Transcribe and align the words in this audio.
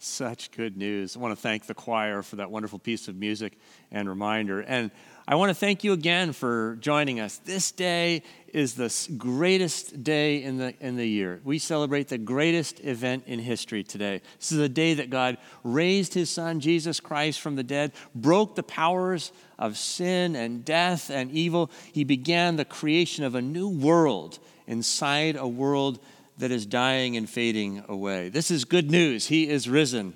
Such 0.00 0.52
good 0.52 0.76
news. 0.76 1.16
I 1.16 1.18
want 1.18 1.34
to 1.34 1.40
thank 1.40 1.66
the 1.66 1.74
choir 1.74 2.22
for 2.22 2.36
that 2.36 2.52
wonderful 2.52 2.78
piece 2.78 3.08
of 3.08 3.16
music 3.16 3.58
and 3.90 4.08
reminder. 4.08 4.60
And 4.60 4.92
I 5.26 5.34
want 5.34 5.50
to 5.50 5.54
thank 5.54 5.82
you 5.82 5.92
again 5.92 6.32
for 6.32 6.76
joining 6.76 7.18
us. 7.18 7.38
This 7.38 7.72
day 7.72 8.22
is 8.54 8.74
the 8.74 8.94
greatest 9.16 10.04
day 10.04 10.44
in 10.44 10.56
the, 10.56 10.72
in 10.78 10.94
the 10.94 11.04
year. 11.04 11.40
We 11.42 11.58
celebrate 11.58 12.06
the 12.06 12.16
greatest 12.16 12.78
event 12.84 13.24
in 13.26 13.40
history 13.40 13.82
today. 13.82 14.22
This 14.38 14.52
is 14.52 14.58
the 14.58 14.68
day 14.68 14.94
that 14.94 15.10
God 15.10 15.36
raised 15.64 16.14
his 16.14 16.30
son, 16.30 16.60
Jesus 16.60 17.00
Christ, 17.00 17.40
from 17.40 17.56
the 17.56 17.64
dead, 17.64 17.90
broke 18.14 18.54
the 18.54 18.62
powers 18.62 19.32
of 19.58 19.76
sin 19.76 20.36
and 20.36 20.64
death 20.64 21.10
and 21.10 21.32
evil. 21.32 21.72
He 21.92 22.04
began 22.04 22.54
the 22.54 22.64
creation 22.64 23.24
of 23.24 23.34
a 23.34 23.42
new 23.42 23.68
world 23.68 24.38
inside 24.68 25.34
a 25.34 25.48
world 25.48 25.98
that 26.38 26.50
is 26.50 26.66
dying 26.66 27.16
and 27.16 27.28
fading 27.28 27.84
away. 27.88 28.28
This 28.28 28.50
is 28.50 28.64
good 28.64 28.90
news. 28.90 29.26
He 29.26 29.48
is 29.48 29.68
risen. 29.68 30.14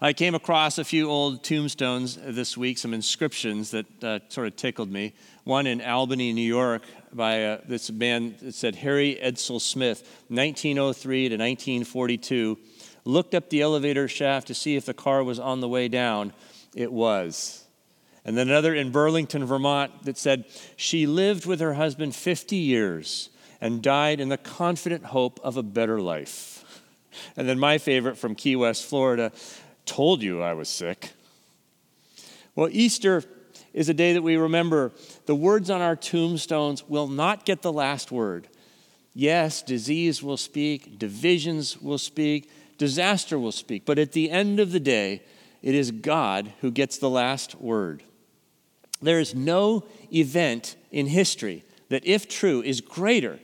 I 0.00 0.12
came 0.12 0.34
across 0.34 0.78
a 0.78 0.84
few 0.84 1.08
old 1.08 1.44
tombstones 1.44 2.16
this 2.16 2.56
week, 2.56 2.78
some 2.78 2.92
inscriptions 2.92 3.70
that 3.70 4.02
uh, 4.02 4.18
sort 4.28 4.48
of 4.48 4.56
tickled 4.56 4.90
me. 4.90 5.14
One 5.44 5.66
in 5.68 5.80
Albany, 5.80 6.32
New 6.32 6.42
York, 6.42 6.82
by 7.12 7.44
uh, 7.44 7.60
this 7.68 7.90
man 7.90 8.34
that 8.42 8.54
said 8.54 8.74
Harry 8.76 9.18
Edsel 9.22 9.60
Smith, 9.60 10.02
1903 10.28 11.28
to 11.28 11.34
1942, 11.36 12.58
looked 13.04 13.34
up 13.34 13.48
the 13.50 13.62
elevator 13.62 14.08
shaft 14.08 14.48
to 14.48 14.54
see 14.54 14.74
if 14.74 14.86
the 14.86 14.94
car 14.94 15.22
was 15.22 15.38
on 15.38 15.60
the 15.60 15.68
way 15.68 15.86
down. 15.86 16.32
It 16.74 16.92
was. 16.92 17.64
And 18.24 18.36
then 18.36 18.48
another 18.48 18.74
in 18.74 18.90
Burlington, 18.90 19.44
Vermont, 19.44 20.04
that 20.04 20.18
said, 20.18 20.46
She 20.76 21.06
lived 21.06 21.46
with 21.46 21.60
her 21.60 21.74
husband 21.74 22.14
50 22.14 22.56
years 22.56 23.30
and 23.62 23.80
died 23.80 24.18
in 24.18 24.28
the 24.28 24.36
confident 24.36 25.04
hope 25.04 25.38
of 25.44 25.56
a 25.56 25.62
better 25.62 26.00
life. 26.00 26.82
And 27.36 27.48
then 27.48 27.60
my 27.60 27.78
favorite 27.78 28.18
from 28.18 28.34
Key 28.34 28.56
West, 28.56 28.84
Florida, 28.84 29.30
told 29.86 30.20
you 30.20 30.42
I 30.42 30.52
was 30.52 30.68
sick. 30.68 31.12
Well, 32.56 32.68
Easter 32.72 33.22
is 33.72 33.88
a 33.88 33.94
day 33.94 34.14
that 34.14 34.22
we 34.22 34.36
remember 34.36 34.90
the 35.26 35.36
words 35.36 35.70
on 35.70 35.80
our 35.80 35.94
tombstones 35.94 36.88
will 36.88 37.06
not 37.06 37.46
get 37.46 37.62
the 37.62 37.72
last 37.72 38.10
word. 38.10 38.48
Yes, 39.14 39.62
disease 39.62 40.24
will 40.24 40.36
speak, 40.36 40.98
divisions 40.98 41.80
will 41.80 41.98
speak, 41.98 42.50
disaster 42.78 43.38
will 43.38 43.52
speak, 43.52 43.84
but 43.86 43.98
at 43.98 44.10
the 44.10 44.28
end 44.28 44.58
of 44.58 44.72
the 44.72 44.80
day, 44.80 45.22
it 45.62 45.76
is 45.76 45.92
God 45.92 46.52
who 46.62 46.72
gets 46.72 46.98
the 46.98 47.10
last 47.10 47.54
word. 47.54 48.02
There 49.00 49.20
is 49.20 49.36
no 49.36 49.84
event 50.12 50.74
in 50.90 51.06
history 51.06 51.64
that, 51.90 52.04
if 52.04 52.28
true, 52.28 52.60
is 52.62 52.80
greater 52.80 53.38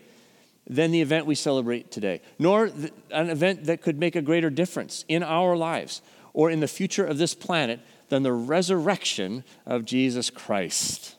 than 0.68 0.90
the 0.90 1.00
event 1.00 1.24
we 1.26 1.34
celebrate 1.34 1.90
today, 1.90 2.20
nor 2.38 2.70
an 3.10 3.30
event 3.30 3.64
that 3.64 3.80
could 3.80 3.98
make 3.98 4.14
a 4.14 4.22
greater 4.22 4.50
difference 4.50 5.04
in 5.08 5.22
our 5.22 5.56
lives 5.56 6.02
or 6.34 6.50
in 6.50 6.60
the 6.60 6.68
future 6.68 7.04
of 7.04 7.18
this 7.18 7.34
planet 7.34 7.80
than 8.10 8.22
the 8.22 8.32
resurrection 8.32 9.44
of 9.66 9.84
Jesus 9.84 10.30
Christ. 10.30 11.16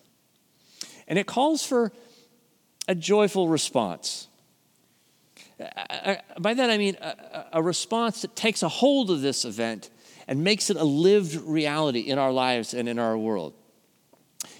And 1.08 1.18
it 1.18 1.26
calls 1.26 1.66
for 1.66 1.92
a 2.88 2.94
joyful 2.94 3.48
response. 3.48 4.28
By 6.40 6.54
that 6.54 6.70
I 6.70 6.78
mean 6.78 6.96
a, 7.52 7.62
response 7.62 8.22
that 8.22 8.36
takes 8.36 8.64
a 8.64 8.70
hold 8.70 9.12
of 9.12 9.22
this 9.22 9.46
event 9.46 9.90
and 10.28 10.44
makes 10.44 10.70
it 10.70 10.78
a 10.78 10.84
lived 10.84 11.36
reality 11.36 12.02
in 12.02 12.18
our 12.18 12.32
lives 12.32 12.74
and 12.74 12.88
in 12.88 12.98
our 13.00 13.18
world. 13.18 13.54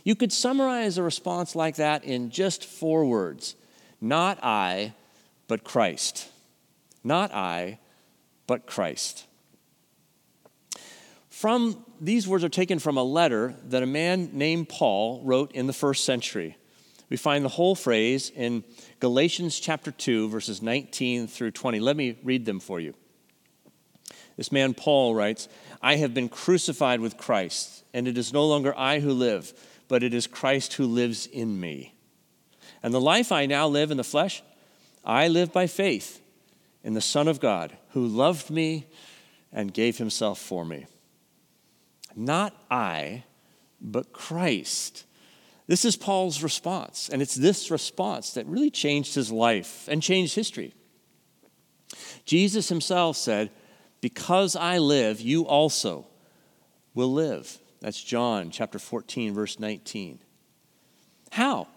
You 0.04 0.16
could 0.16 0.34
summarize 0.34 0.98
a 0.98 1.04
response 1.04 1.56
like 1.56 1.76
that 1.76 2.04
in 2.04 2.32
just 2.32 2.66
four 2.66 3.06
words 3.06 3.56
not 4.02 4.40
I, 4.44 4.94
but 5.48 5.64
Christ. 5.64 6.30
Not 7.04 7.34
I, 7.34 7.80
but 8.48 8.66
Christ. 8.66 9.26
From 11.30 11.86
these 12.02 12.28
words 12.28 12.44
are 12.44 12.50
taken 12.50 12.80
from 12.80 12.98
a 12.98 13.04
letter 13.04 13.56
that 13.66 13.84
a 13.84 13.88
man 13.88 14.32
named 14.34 14.70
Paul 14.70 15.22
wrote 15.24 15.52
in 15.54 15.68
the 15.68 15.74
first 15.74 16.04
century. 16.04 16.58
We 17.10 17.18
find 17.18 17.44
the 17.44 17.50
whole 17.50 17.76
phrase 17.76 18.30
in 18.36 18.64
Galatians 19.00 19.60
chapter 19.60 19.92
2, 19.92 20.30
verses 20.30 20.62
19 20.62 21.28
through 21.28 21.52
20. 21.52 21.80
Let 21.80 21.96
me 21.96 22.18
read 22.24 22.46
them 22.46 22.60
for 22.60 22.80
you. 22.80 22.94
This 24.38 24.52
man, 24.52 24.74
Paul, 24.74 25.16
writes, 25.16 25.50
I 25.82 25.96
have 25.96 26.14
been 26.14 26.30
crucified 26.30 27.02
with 27.02 27.18
Christ, 27.18 27.84
and 27.94 28.08
it 28.08 28.18
is 28.18 28.32
no 28.32 28.46
longer 28.46 28.78
I 28.78 29.00
who 29.00 29.12
live, 29.12 29.54
but 29.88 30.04
it 30.04 30.14
is 30.14 30.28
Christ 30.28 30.74
who 30.74 30.86
lives 30.86 31.26
in 31.26 31.60
me. 31.60 31.94
And 32.82 32.94
the 32.94 33.02
life 33.02 33.32
I 33.32 33.46
now 33.46 33.68
live 33.68 33.92
in 33.92 33.98
the 33.98 34.04
flesh, 34.04 34.42
I 35.04 35.28
live 35.28 35.52
by 35.52 35.68
faith 35.68 36.22
in 36.84 36.94
the 36.94 37.02
Son 37.02 37.28
of 37.28 37.40
God 37.40 37.76
who 37.90 38.06
loved 38.06 38.50
me 38.50 38.88
and 39.52 39.74
gave 39.74 39.98
himself 39.98 40.40
for 40.40 40.64
me. 40.64 40.86
Not 42.16 42.56
I, 42.70 43.24
but 43.82 44.14
Christ. 44.14 45.06
This 45.68 45.86
is 45.86 45.96
Paul's 45.96 46.42
response, 46.42 47.10
and 47.10 47.22
it's 47.22 47.36
this 47.36 47.70
response 47.70 48.34
that 48.34 48.46
really 48.48 48.72
changed 48.72 49.16
his 49.16 49.32
life 49.32 49.88
and 49.88 50.02
changed 50.02 50.36
history. 50.36 50.74
Jesus 52.26 52.70
himself 52.70 53.18
said, 53.18 53.52
Because 54.02 54.56
I 54.56 54.80
live, 54.80 55.22
you 55.22 55.46
also 55.46 56.08
will 56.94 57.14
live. 57.14 57.60
That's 57.82 58.04
John 58.04 58.52
chapter 58.52 58.80
14, 58.80 59.34
verse 59.34 59.60
19. 59.60 60.20
How? 61.32 61.68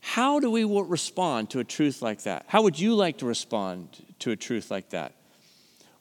How 0.00 0.40
do 0.40 0.50
we 0.50 0.64
respond 0.64 1.50
to 1.50 1.60
a 1.60 1.64
truth 1.64 2.02
like 2.02 2.22
that? 2.22 2.44
How 2.48 2.62
would 2.62 2.78
you 2.78 2.94
like 2.94 3.18
to 3.18 3.26
respond 3.26 3.88
to 4.20 4.30
a 4.30 4.36
truth 4.36 4.70
like 4.70 4.90
that? 4.90 5.14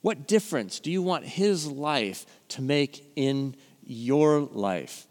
What 0.01 0.27
difference 0.27 0.79
do 0.79 0.91
you 0.91 1.01
want 1.01 1.25
his 1.25 1.67
life 1.67 2.25
to 2.49 2.61
make 2.61 3.11
in 3.15 3.55
your 3.83 4.41
life? 4.41 5.07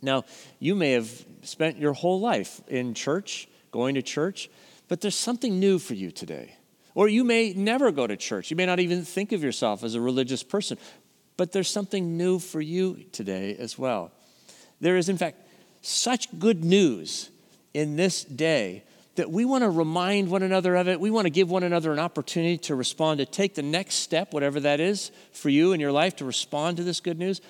Now, 0.00 0.24
you 0.58 0.74
may 0.74 0.92
have 0.92 1.10
spent 1.42 1.78
your 1.78 1.92
whole 1.92 2.20
life 2.20 2.60
in 2.66 2.94
church, 2.94 3.48
going 3.70 3.94
to 3.94 4.02
church, 4.02 4.50
but 4.88 5.00
there's 5.00 5.14
something 5.14 5.60
new 5.60 5.78
for 5.78 5.94
you 5.94 6.10
today. 6.10 6.56
Or 6.94 7.08
you 7.08 7.24
may 7.24 7.52
never 7.52 7.90
go 7.92 8.06
to 8.06 8.16
church. 8.16 8.50
You 8.50 8.56
may 8.56 8.66
not 8.66 8.80
even 8.80 9.04
think 9.04 9.32
of 9.32 9.42
yourself 9.42 9.84
as 9.84 9.94
a 9.94 10.00
religious 10.00 10.42
person, 10.42 10.76
but 11.36 11.52
there's 11.52 11.70
something 11.70 12.16
new 12.16 12.38
for 12.38 12.60
you 12.60 13.04
today 13.12 13.56
as 13.56 13.78
well. 13.78 14.12
There 14.80 14.96
is, 14.96 15.08
in 15.08 15.16
fact, 15.16 15.38
such 15.80 16.38
good 16.38 16.64
news 16.64 17.30
in 17.74 17.96
this 17.96 18.24
day 18.24 18.84
that 19.14 19.30
we 19.30 19.44
want 19.44 19.62
to 19.62 19.70
remind 19.70 20.30
one 20.30 20.42
another 20.42 20.74
of 20.74 20.88
it. 20.88 20.98
We 20.98 21.10
want 21.10 21.26
to 21.26 21.30
give 21.30 21.50
one 21.50 21.62
another 21.62 21.92
an 21.92 21.98
opportunity 21.98 22.56
to 22.58 22.74
respond, 22.74 23.18
to 23.18 23.26
take 23.26 23.54
the 23.54 23.62
next 23.62 23.96
step, 23.96 24.32
whatever 24.32 24.60
that 24.60 24.80
is 24.80 25.10
for 25.32 25.50
you 25.50 25.72
in 25.72 25.80
your 25.80 25.92
life, 25.92 26.16
to 26.16 26.24
respond 26.24 26.78
to 26.78 26.84
this 26.84 27.00
good 27.00 27.18
news. 27.18 27.40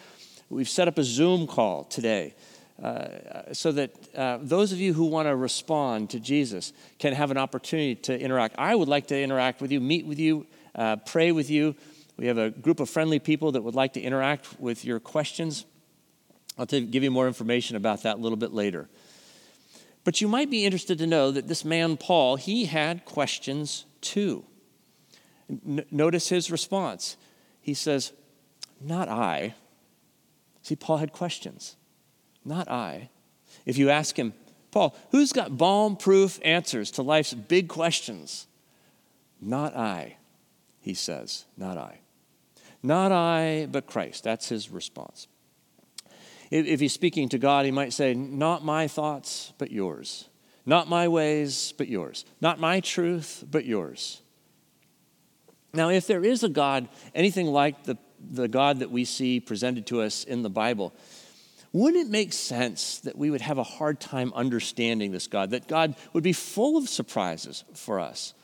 We've 0.51 0.69
set 0.69 0.89
up 0.89 0.99
a 0.99 1.05
Zoom 1.05 1.47
call 1.47 1.85
today 1.85 2.35
uh, 2.83 3.53
so 3.53 3.71
that 3.73 3.93
uh, 4.17 4.39
those 4.43 4.73
of 4.73 4.81
you 4.81 4.93
who 4.93 5.05
want 5.05 5.29
to 5.29 5.37
respond 5.37 6.11
to 6.11 6.21
Jesus 6.21 6.73
can 6.99 7.13
have 7.15 7.31
an 7.31 7.39
opportunity 7.39 7.95
to 7.95 8.19
interact. 8.19 8.57
I 8.59 8.75
would 8.75 8.89
like 8.89 9.07
to 9.09 9.21
interact 9.21 9.61
with 9.61 9.71
you, 9.71 9.81
meet 9.81 10.05
with 10.05 10.19
you, 10.19 10.47
uh, 10.75 10.97
pray 10.97 11.31
with 11.31 11.49
you. 11.49 11.77
We 12.17 12.27
have 12.27 12.39
a 12.39 12.51
group 12.51 12.81
of 12.81 12.91
friendly 12.91 13.21
people 13.21 13.53
that 13.53 13.63
would 13.63 13.75
like 13.75 13.93
to 13.95 14.01
interact 14.01 14.61
with 14.61 14.85
your 14.85 14.99
questions. 15.01 15.65
I'll 16.59 16.67
give 16.67 17.03
you 17.03 17.11
more 17.11 17.29
information 17.29 17.77
about 17.77 18.03
that 18.03 18.17
a 18.17 18.21
little 18.21 18.37
bit 18.37 18.53
later. 18.53 18.89
But 20.05 20.21
you 20.21 20.29
might 20.29 20.51
be 20.51 20.65
interested 20.65 20.99
to 20.99 21.07
know 21.07 21.31
that 21.31 21.49
this 21.49 21.65
man, 21.65 21.97
Paul, 21.97 22.37
he 22.37 22.65
had 22.65 23.05
questions 23.05 23.87
too. 24.01 24.45
N- 25.49 25.85
notice 25.91 26.29
his 26.29 26.51
response. 26.51 27.17
He 27.61 27.75
says, 27.75 28.13
Not 28.81 29.09
I. 29.09 29.55
See, 30.63 30.77
Paul 30.77 30.99
had 30.99 31.13
questions. 31.13 31.77
Not 32.45 32.69
I. 32.69 33.11
If 33.65 33.79
you 33.79 33.91
ask 33.91 34.19
him, 34.19 34.35
Paul, 34.71 34.97
who's 35.11 35.33
got 35.33 35.57
bomb 35.57 35.97
proof 35.97 36.41
answers 36.43 36.91
to 36.93 37.03
life's 37.03 37.35
big 37.35 37.69
questions? 37.69 38.47
Not 39.41 39.77
I, 39.77 40.17
he 40.81 40.95
says. 40.95 41.45
Not 41.57 41.77
I. 41.77 42.01
Not 42.83 43.13
I, 43.13 43.69
but 43.71 43.87
Christ. 43.87 44.25
That's 44.25 44.49
his 44.49 44.71
response. 44.71 45.29
If 46.53 46.81
he's 46.81 46.93
speaking 46.93 47.31
to 47.31 47.39
God, 47.39 47.65
he 47.65 47.71
might 47.71 47.95
say, 47.95 48.13
Not 48.13 48.63
my 48.63 48.87
thoughts, 48.87 49.55
but 49.57 49.71
yours. 49.71 50.29
Not 50.67 50.87
my 50.87 51.09
ways, 51.09 51.73
but 51.79 51.89
yours. 51.89 52.27
Not 52.43 52.61
my 52.61 52.81
truth, 52.81 53.43
but 53.51 53.65
yours. 53.65 54.21
Now, 55.73 55.89
if 55.89 56.07
there 56.07 56.23
is 56.23 56.45
a 56.45 56.51
God, 56.51 56.89
anything 57.15 57.47
like 57.47 57.85
the, 57.85 57.97
the 58.21 58.49
God 58.49 58.81
that 58.81 58.91
we 58.91 59.07
see 59.07 59.41
presented 59.41 59.87
to 59.87 60.03
us 60.03 60.25
in 60.25 60.43
the 60.43 60.51
Bible, 60.51 60.93
wouldn't 61.73 62.07
it 62.07 62.11
make 62.11 62.35
sense 62.35 63.01
that 63.01 63.17
we 63.17 63.31
would 63.31 63.41
have 63.41 63.57
a 63.57 63.63
hard 63.63 63.99
time 63.99 64.31
understanding 64.35 65.11
this 65.11 65.27
God? 65.27 65.51
That 65.51 65.67
God 65.67 65.97
would 66.13 66.23
be 66.23 66.35
full 66.35 66.77
of 66.77 66.87
surprises 66.87 67.65
for 67.73 67.99
us? 67.99 68.35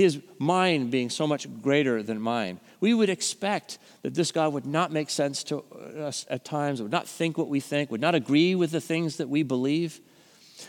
His 0.00 0.20
mind 0.38 0.90
being 0.90 1.10
so 1.10 1.26
much 1.26 1.46
greater 1.62 2.02
than 2.02 2.20
mine. 2.20 2.60
We 2.80 2.94
would 2.94 3.10
expect 3.10 3.78
that 4.02 4.14
this 4.14 4.32
God 4.32 4.52
would 4.52 4.66
not 4.66 4.92
make 4.92 5.10
sense 5.10 5.44
to 5.44 5.64
us 5.98 6.26
at 6.28 6.44
times, 6.44 6.80
would 6.80 6.90
not 6.90 7.06
think 7.06 7.36
what 7.36 7.48
we 7.48 7.60
think, 7.60 7.90
would 7.90 8.00
not 8.00 8.14
agree 8.14 8.54
with 8.54 8.70
the 8.70 8.80
things 8.80 9.16
that 9.16 9.28
we 9.28 9.42
believe. 9.42 10.00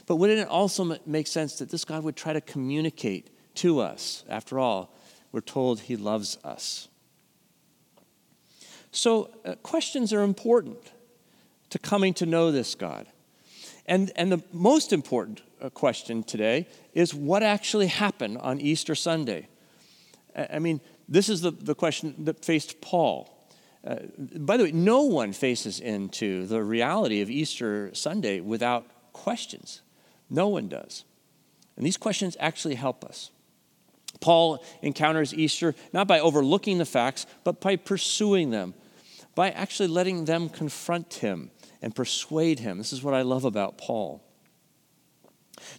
But 0.06 0.18
wouldn't 0.18 0.40
it 0.40 0.48
also 0.48 0.98
make 1.06 1.28
sense 1.28 1.58
that 1.60 1.70
this 1.70 1.86
God 1.86 2.04
would 2.04 2.16
try 2.16 2.34
to 2.34 2.42
communicate 2.42 3.30
to 3.56 3.80
us? 3.80 4.24
After 4.30 4.60
all, 4.60 4.94
we're 5.32 5.42
told 5.42 5.82
he 5.82 5.96
loves 5.96 6.38
us. 6.44 6.88
So, 8.92 9.32
uh, 9.46 9.56
questions 9.64 10.12
are 10.12 10.22
important 10.22 10.92
to 11.70 11.80
coming 11.80 12.14
to 12.16 12.26
know 12.26 12.52
this 12.52 12.76
God. 12.76 13.08
And, 13.86 14.12
and 14.16 14.32
the 14.32 14.44
most 14.52 14.92
important 14.92 15.42
question 15.70 16.24
today 16.24 16.68
is 16.94 17.14
what 17.14 17.44
actually 17.44 17.88
happened 17.88 18.38
on 18.40 18.60
Easter 18.60 18.96
Sunday? 18.96 19.48
I 20.36 20.60
mean, 20.60 20.82
this 21.08 21.30
is 21.30 21.42
the, 21.42 21.52
the 21.52 21.76
question 21.76 22.16
that 22.26 22.44
faced 22.44 22.82
Paul. 22.82 23.38
Uh, 23.86 23.96
by 24.38 24.58
the 24.58 24.66
way, 24.66 24.72
no 24.72 25.04
one 25.04 25.34
faces 25.34 25.80
into 25.80 26.46
the 26.46 26.64
reality 26.64 27.22
of 27.22 27.30
Easter 27.30 27.94
Sunday 27.94 28.40
without 28.40 28.86
questions. 29.12 29.82
No 30.30 30.48
one 30.48 30.68
does. 30.70 31.04
And 31.76 31.86
these 31.86 31.98
questions 31.98 32.38
actually 32.40 32.76
help 32.76 33.04
us. 33.04 33.32
Paul 34.20 34.64
encounters 34.82 35.34
Easter 35.34 35.74
not 35.94 36.08
by 36.08 36.20
overlooking 36.20 36.78
the 36.78 36.86
facts, 36.86 37.26
but 37.44 37.60
by 37.60 37.76
pursuing 37.76 38.52
them, 38.52 38.74
by 39.36 39.50
actually 39.50 39.88
letting 39.88 40.26
them 40.26 40.48
confront 40.48 41.16
him 41.16 41.50
and 41.82 41.96
persuade 41.96 42.60
him. 42.60 42.78
This 42.78 42.94
is 42.94 43.02
what 43.02 43.14
I 43.14 43.24
love 43.24 43.46
about 43.46 43.78
Paul. 43.78 44.24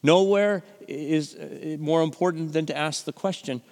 Nowhere 0.03 0.63
is 0.89 1.35
uh, 1.35 1.77
more 1.79 2.03
important 2.03 2.53
than 2.53 2.67
to 2.67 2.77
ask 2.77 3.05
the 3.05 3.13
question 3.13 3.63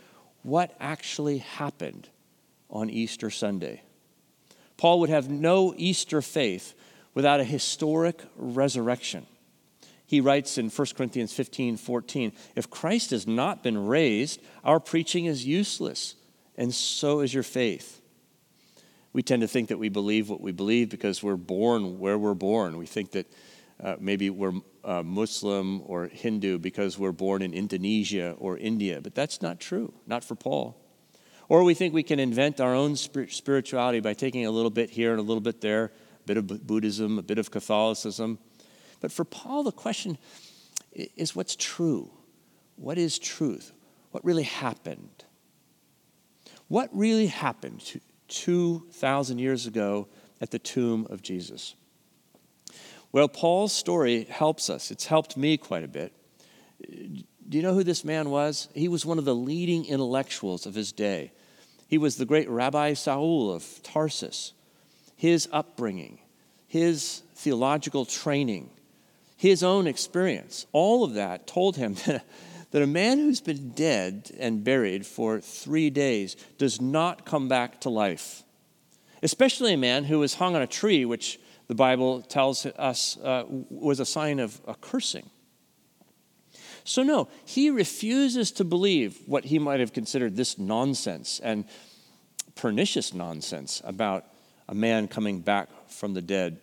what 0.42 0.74
actually 0.80 1.38
happened 1.38 2.08
on 2.70 2.88
Easter 2.88 3.30
Sunday? 3.30 3.82
Paul 4.76 5.00
would 5.00 5.10
have 5.10 5.28
no 5.28 5.74
Easter 5.76 6.22
faith 6.22 6.74
without 7.14 7.40
a 7.40 7.44
historic 7.44 8.22
resurrection. 8.36 9.26
He 10.06 10.20
writes 10.20 10.58
in 10.58 10.70
1 10.70 10.86
Corinthians 10.96 11.32
15 11.32 11.76
14, 11.76 12.32
if 12.56 12.70
Christ 12.70 13.10
has 13.10 13.26
not 13.26 13.62
been 13.62 13.86
raised, 13.86 14.40
our 14.64 14.80
preaching 14.80 15.26
is 15.26 15.46
useless, 15.46 16.16
and 16.56 16.74
so 16.74 17.20
is 17.20 17.32
your 17.32 17.42
faith. 17.42 18.00
We 19.12 19.22
tend 19.22 19.42
to 19.42 19.48
think 19.48 19.68
that 19.68 19.78
we 19.78 19.88
believe 19.88 20.28
what 20.28 20.40
we 20.40 20.52
believe 20.52 20.88
because 20.88 21.22
we're 21.22 21.36
born 21.36 21.98
where 21.98 22.18
we're 22.18 22.34
born. 22.34 22.76
We 22.76 22.86
think 22.86 23.12
that 23.12 23.30
uh, 23.82 23.96
maybe 23.98 24.30
we're 24.30 24.52
uh, 24.84 25.02
Muslim 25.02 25.82
or 25.86 26.08
Hindu 26.08 26.58
because 26.58 26.98
we're 26.98 27.12
born 27.12 27.42
in 27.42 27.54
Indonesia 27.54 28.34
or 28.38 28.58
India, 28.58 29.00
but 29.00 29.14
that's 29.14 29.40
not 29.40 29.60
true, 29.60 29.92
not 30.06 30.24
for 30.24 30.34
Paul. 30.34 30.76
Or 31.48 31.64
we 31.64 31.74
think 31.74 31.92
we 31.92 32.02
can 32.02 32.20
invent 32.20 32.60
our 32.60 32.74
own 32.74 32.94
spirituality 32.94 34.00
by 34.00 34.14
taking 34.14 34.46
a 34.46 34.50
little 34.50 34.70
bit 34.70 34.90
here 34.90 35.10
and 35.10 35.18
a 35.18 35.22
little 35.22 35.40
bit 35.40 35.60
there, 35.60 35.86
a 35.86 36.26
bit 36.26 36.36
of 36.36 36.66
Buddhism, 36.66 37.18
a 37.18 37.22
bit 37.22 37.38
of 37.38 37.50
Catholicism. 37.50 38.38
But 39.00 39.10
for 39.10 39.24
Paul, 39.24 39.64
the 39.64 39.72
question 39.72 40.16
is 40.92 41.34
what's 41.34 41.56
true? 41.56 42.10
What 42.76 42.98
is 42.98 43.18
truth? 43.18 43.72
What 44.12 44.24
really 44.24 44.44
happened? 44.44 45.24
What 46.68 46.88
really 46.92 47.26
happened 47.26 48.00
2,000 48.28 49.38
years 49.38 49.66
ago 49.66 50.08
at 50.40 50.52
the 50.52 50.58
tomb 50.58 51.06
of 51.10 51.20
Jesus? 51.20 51.74
Well, 53.12 53.28
Paul's 53.28 53.72
story 53.72 54.24
helps 54.24 54.70
us. 54.70 54.90
It's 54.90 55.06
helped 55.06 55.36
me 55.36 55.56
quite 55.56 55.82
a 55.82 55.88
bit. 55.88 56.12
Do 56.88 57.56
you 57.56 57.62
know 57.62 57.74
who 57.74 57.82
this 57.82 58.04
man 58.04 58.30
was? 58.30 58.68
He 58.74 58.86
was 58.86 59.04
one 59.04 59.18
of 59.18 59.24
the 59.24 59.34
leading 59.34 59.84
intellectuals 59.84 60.64
of 60.66 60.74
his 60.74 60.92
day. 60.92 61.32
He 61.88 61.98
was 61.98 62.16
the 62.16 62.24
great 62.24 62.48
Rabbi 62.48 62.94
Saul 62.94 63.52
of 63.52 63.82
Tarsus. 63.82 64.52
His 65.16 65.48
upbringing, 65.52 66.20
his 66.68 67.22
theological 67.34 68.04
training, 68.04 68.70
his 69.36 69.64
own 69.64 69.88
experience, 69.88 70.66
all 70.70 71.02
of 71.02 71.14
that 71.14 71.48
told 71.48 71.76
him 71.76 71.94
that, 72.06 72.24
that 72.70 72.82
a 72.82 72.86
man 72.86 73.18
who's 73.18 73.40
been 73.40 73.70
dead 73.70 74.30
and 74.38 74.62
buried 74.62 75.04
for 75.04 75.40
three 75.40 75.90
days 75.90 76.36
does 76.58 76.80
not 76.80 77.26
come 77.26 77.48
back 77.48 77.80
to 77.80 77.90
life. 77.90 78.44
Especially 79.20 79.74
a 79.74 79.78
man 79.78 80.04
who 80.04 80.20
was 80.20 80.34
hung 80.34 80.54
on 80.54 80.62
a 80.62 80.66
tree, 80.68 81.04
which 81.04 81.39
the 81.70 81.76
Bible 81.76 82.20
tells 82.20 82.66
us 82.66 83.16
uh, 83.18 83.44
was 83.48 84.00
a 84.00 84.04
sign 84.04 84.40
of 84.40 84.60
a 84.66 84.74
cursing. 84.74 85.30
So, 86.82 87.04
no, 87.04 87.28
he 87.44 87.70
refuses 87.70 88.50
to 88.52 88.64
believe 88.64 89.20
what 89.26 89.44
he 89.44 89.60
might 89.60 89.78
have 89.78 89.92
considered 89.92 90.34
this 90.34 90.58
nonsense 90.58 91.40
and 91.40 91.64
pernicious 92.56 93.14
nonsense 93.14 93.80
about 93.84 94.24
a 94.68 94.74
man 94.74 95.06
coming 95.06 95.42
back 95.42 95.68
from 95.86 96.12
the 96.12 96.20
dead. 96.20 96.58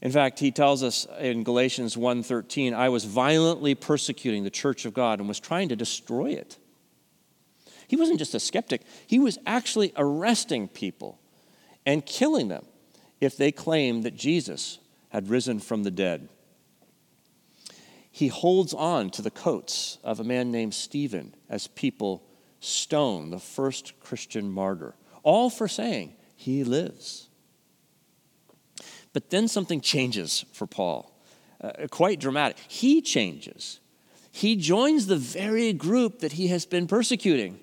In 0.00 0.10
fact, 0.10 0.38
he 0.38 0.50
tells 0.50 0.82
us 0.82 1.06
in 1.18 1.44
Galatians 1.44 1.94
1:13, 1.94 2.72
I 2.72 2.88
was 2.88 3.04
violently 3.04 3.74
persecuting 3.74 4.44
the 4.44 4.50
church 4.50 4.86
of 4.86 4.94
God 4.94 5.18
and 5.18 5.28
was 5.28 5.40
trying 5.40 5.68
to 5.68 5.76
destroy 5.76 6.30
it. 6.30 6.56
He 7.86 7.96
wasn't 7.96 8.18
just 8.18 8.34
a 8.34 8.40
skeptic, 8.40 8.80
he 9.06 9.18
was 9.18 9.36
actually 9.44 9.92
arresting 9.94 10.68
people 10.68 11.20
and 11.84 12.06
killing 12.06 12.48
them 12.48 12.64
if 13.20 13.36
they 13.36 13.52
claimed 13.52 14.02
that 14.04 14.16
Jesus 14.16 14.78
had 15.10 15.28
risen 15.28 15.58
from 15.60 15.82
the 15.82 15.90
dead. 15.90 16.28
He 18.10 18.28
holds 18.28 18.74
on 18.74 19.10
to 19.10 19.22
the 19.22 19.30
coats 19.30 19.98
of 20.02 20.20
a 20.20 20.24
man 20.24 20.50
named 20.50 20.74
Stephen 20.74 21.34
as 21.48 21.66
people 21.66 22.22
stone 22.60 23.30
the 23.30 23.38
first 23.38 23.98
Christian 24.00 24.50
martyr, 24.50 24.94
all 25.22 25.50
for 25.50 25.68
saying 25.68 26.14
he 26.36 26.64
lives. 26.64 27.28
But 29.12 29.30
then 29.30 29.48
something 29.48 29.80
changes 29.80 30.44
for 30.52 30.66
Paul, 30.66 31.12
uh, 31.60 31.86
quite 31.90 32.20
dramatic. 32.20 32.58
He 32.68 33.00
changes. 33.00 33.80
He 34.32 34.56
joins 34.56 35.06
the 35.06 35.16
very 35.16 35.72
group 35.72 36.20
that 36.20 36.32
he 36.32 36.48
has 36.48 36.64
been 36.64 36.86
persecuting. 36.86 37.58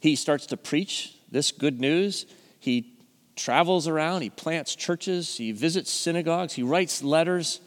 He 0.00 0.16
starts 0.16 0.46
to 0.46 0.56
preach 0.56 1.14
this 1.30 1.52
good 1.52 1.80
news. 1.80 2.26
He 2.58 2.91
travels 3.36 3.88
around, 3.88 4.22
he 4.22 4.30
plants 4.30 4.74
churches, 4.74 5.36
he 5.36 5.52
visits 5.52 5.90
synagogues, 5.90 6.52
he 6.52 6.62
writes 6.62 7.02
letters. 7.02 7.60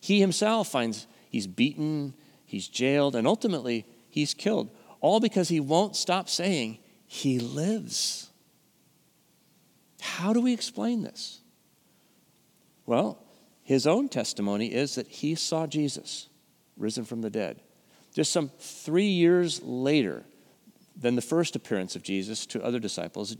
He 0.00 0.20
himself 0.20 0.68
finds 0.68 1.06
he's 1.30 1.46
beaten, 1.46 2.14
he's 2.44 2.68
jailed, 2.68 3.14
and 3.14 3.26
ultimately 3.26 3.86
he's 4.08 4.34
killed, 4.34 4.70
all 5.00 5.20
because 5.20 5.48
he 5.48 5.60
won't 5.60 5.96
stop 5.96 6.28
saying 6.28 6.78
he 7.06 7.38
lives. 7.38 8.30
How 10.00 10.32
do 10.32 10.40
we 10.40 10.52
explain 10.52 11.02
this? 11.02 11.40
Well, 12.86 13.22
his 13.62 13.86
own 13.86 14.08
testimony 14.08 14.72
is 14.72 14.96
that 14.96 15.06
he 15.06 15.34
saw 15.34 15.66
Jesus 15.66 16.28
risen 16.76 17.04
from 17.04 17.22
the 17.22 17.30
dead. 17.30 17.60
Just 18.14 18.32
some 18.32 18.50
three 18.58 19.06
years 19.06 19.62
later 19.62 20.24
than 20.96 21.14
the 21.14 21.22
first 21.22 21.56
appearance 21.56 21.96
of 21.96 22.02
Jesus 22.02 22.44
to 22.46 22.62
other 22.62 22.78
disciples, 22.78 23.36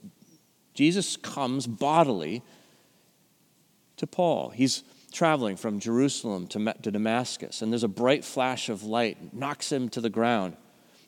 Jesus 0.75 1.17
comes 1.17 1.67
bodily 1.67 2.43
to 3.97 4.07
Paul. 4.07 4.51
He's 4.51 4.83
traveling 5.13 5.57
from 5.57 5.79
Jerusalem 5.79 6.47
to, 6.49 6.91
Damascus, 6.91 7.63
and 7.63 7.73
there's 7.73 7.85
a 7.85 7.89
bright 7.89 8.25
flash 8.25 8.69
of 8.69 8.83
light, 8.83 9.35
knocks 9.35 9.71
him 9.71 9.89
to 9.91 10.01
the 10.01 10.11
ground, 10.11 10.57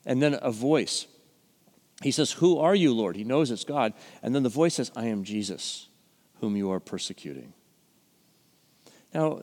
and 0.05 0.23
then 0.23 0.39
a 0.43 0.51
voice. 0.51 1.07
He 2.03 2.11
says, 2.11 2.33
Who 2.33 2.59
are 2.59 2.75
you, 2.75 2.93
Lord? 2.93 3.17
He 3.17 3.25
knows 3.25 3.51
it's 3.51 3.65
God. 3.65 3.95
And 4.23 4.35
then 4.35 4.43
the 4.43 4.49
voice 4.49 4.75
says, 4.75 4.93
I 4.95 5.07
am 5.07 5.25
Jesus, 5.25 5.89
whom 6.41 6.57
you 6.57 6.71
are 6.71 6.81
persecuting. 6.81 7.55
Now, 9.15 9.41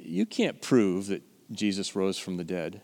you 0.00 0.26
can't 0.26 0.60
prove 0.60 1.06
that 1.06 1.22
Jesus 1.52 1.94
rose 1.94 2.18
from 2.18 2.38
the 2.38 2.44
dead, 2.44 2.80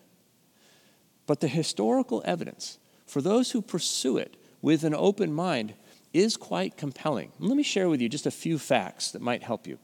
but 1.26 1.40
the 1.40 1.48
historical 1.48 2.22
evidence 2.24 2.78
for 3.06 3.22
those 3.22 3.50
who 3.50 3.62
pursue 3.62 4.18
it 4.18 4.36
with 4.60 4.84
an 4.84 4.94
open 4.94 5.32
mind 5.32 5.74
is 6.12 6.36
quite 6.36 6.76
compelling. 6.76 7.32
Let 7.38 7.56
me 7.56 7.62
share 7.62 7.88
with 7.88 8.00
you 8.00 8.08
just 8.08 8.26
a 8.26 8.30
few 8.30 8.58
facts 8.58 9.10
that 9.12 9.22
might 9.22 9.42
help 9.42 9.66
you. 9.66 9.78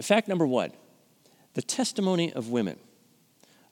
Fact 0.00 0.28
number 0.28 0.46
one 0.46 0.72
the 1.54 1.62
testimony 1.62 2.32
of 2.34 2.50
women. 2.50 2.78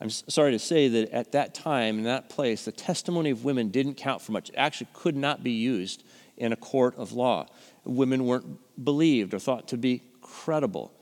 I'm 0.00 0.10
sorry 0.10 0.52
to 0.52 0.58
say 0.58 0.88
that 0.88 1.10
at 1.10 1.32
that 1.32 1.54
time, 1.54 1.98
in 1.98 2.04
that 2.04 2.28
place, 2.28 2.64
the 2.64 2.72
testimony 2.72 3.30
of 3.30 3.44
women 3.44 3.68
didn't 3.68 3.94
count 3.94 4.22
for 4.22 4.32
much. 4.32 4.48
It 4.48 4.56
actually 4.56 4.88
could 4.94 5.16
not 5.16 5.44
be 5.44 5.52
used 5.52 6.02
in 6.36 6.52
a 6.52 6.56
court 6.56 6.96
of 6.96 7.12
law. 7.12 7.46
Women 7.84 8.24
weren't 8.24 8.58
believed 8.82 9.34
or 9.34 9.38
thought 9.38 9.68
to 9.68 9.76
be 9.76 10.02
credible. 10.20 10.92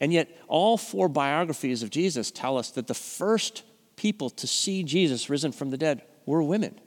And 0.00 0.12
yet, 0.12 0.28
all 0.46 0.78
four 0.78 1.08
biographies 1.08 1.82
of 1.82 1.90
Jesus 1.90 2.30
tell 2.30 2.56
us 2.56 2.70
that 2.70 2.86
the 2.86 2.94
first 2.94 3.64
people 3.96 4.30
to 4.30 4.46
see 4.46 4.84
Jesus 4.84 5.28
risen 5.28 5.52
from 5.52 5.70
the 5.70 5.76
dead 5.76 6.02
were 6.24 6.42
women. 6.42 6.78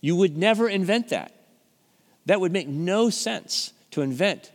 You 0.00 0.16
would 0.16 0.36
never 0.36 0.68
invent 0.68 1.08
that. 1.10 1.32
That 2.28 2.40
would 2.40 2.52
make 2.52 2.68
no 2.68 3.08
sense 3.08 3.72
to 3.90 4.02
invent 4.02 4.52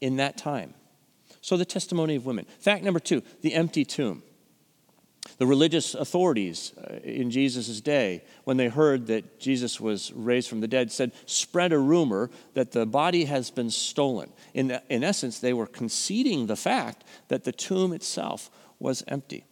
in 0.00 0.16
that 0.16 0.38
time. 0.38 0.72
So, 1.42 1.58
the 1.58 1.66
testimony 1.66 2.16
of 2.16 2.24
women. 2.24 2.46
Fact 2.58 2.82
number 2.82 3.00
two 3.00 3.22
the 3.42 3.54
empty 3.54 3.84
tomb. 3.84 4.22
The 5.36 5.46
religious 5.46 5.94
authorities 5.94 6.72
uh, 6.78 6.94
in 7.04 7.30
Jesus' 7.30 7.80
day, 7.82 8.24
when 8.44 8.56
they 8.56 8.68
heard 8.68 9.06
that 9.08 9.38
Jesus 9.38 9.78
was 9.78 10.12
raised 10.14 10.48
from 10.48 10.60
the 10.60 10.68
dead, 10.68 10.90
said, 10.90 11.12
spread 11.26 11.74
a 11.74 11.78
rumor 11.78 12.30
that 12.54 12.72
the 12.72 12.86
body 12.86 13.26
has 13.26 13.50
been 13.50 13.70
stolen. 13.70 14.32
In, 14.54 14.78
in 14.88 15.04
essence, 15.04 15.38
they 15.38 15.52
were 15.52 15.66
conceding 15.66 16.46
the 16.46 16.56
fact 16.56 17.04
that 17.28 17.44
the 17.44 17.52
tomb 17.52 17.92
itself 17.92 18.50
was 18.78 19.04
empty. 19.08 19.44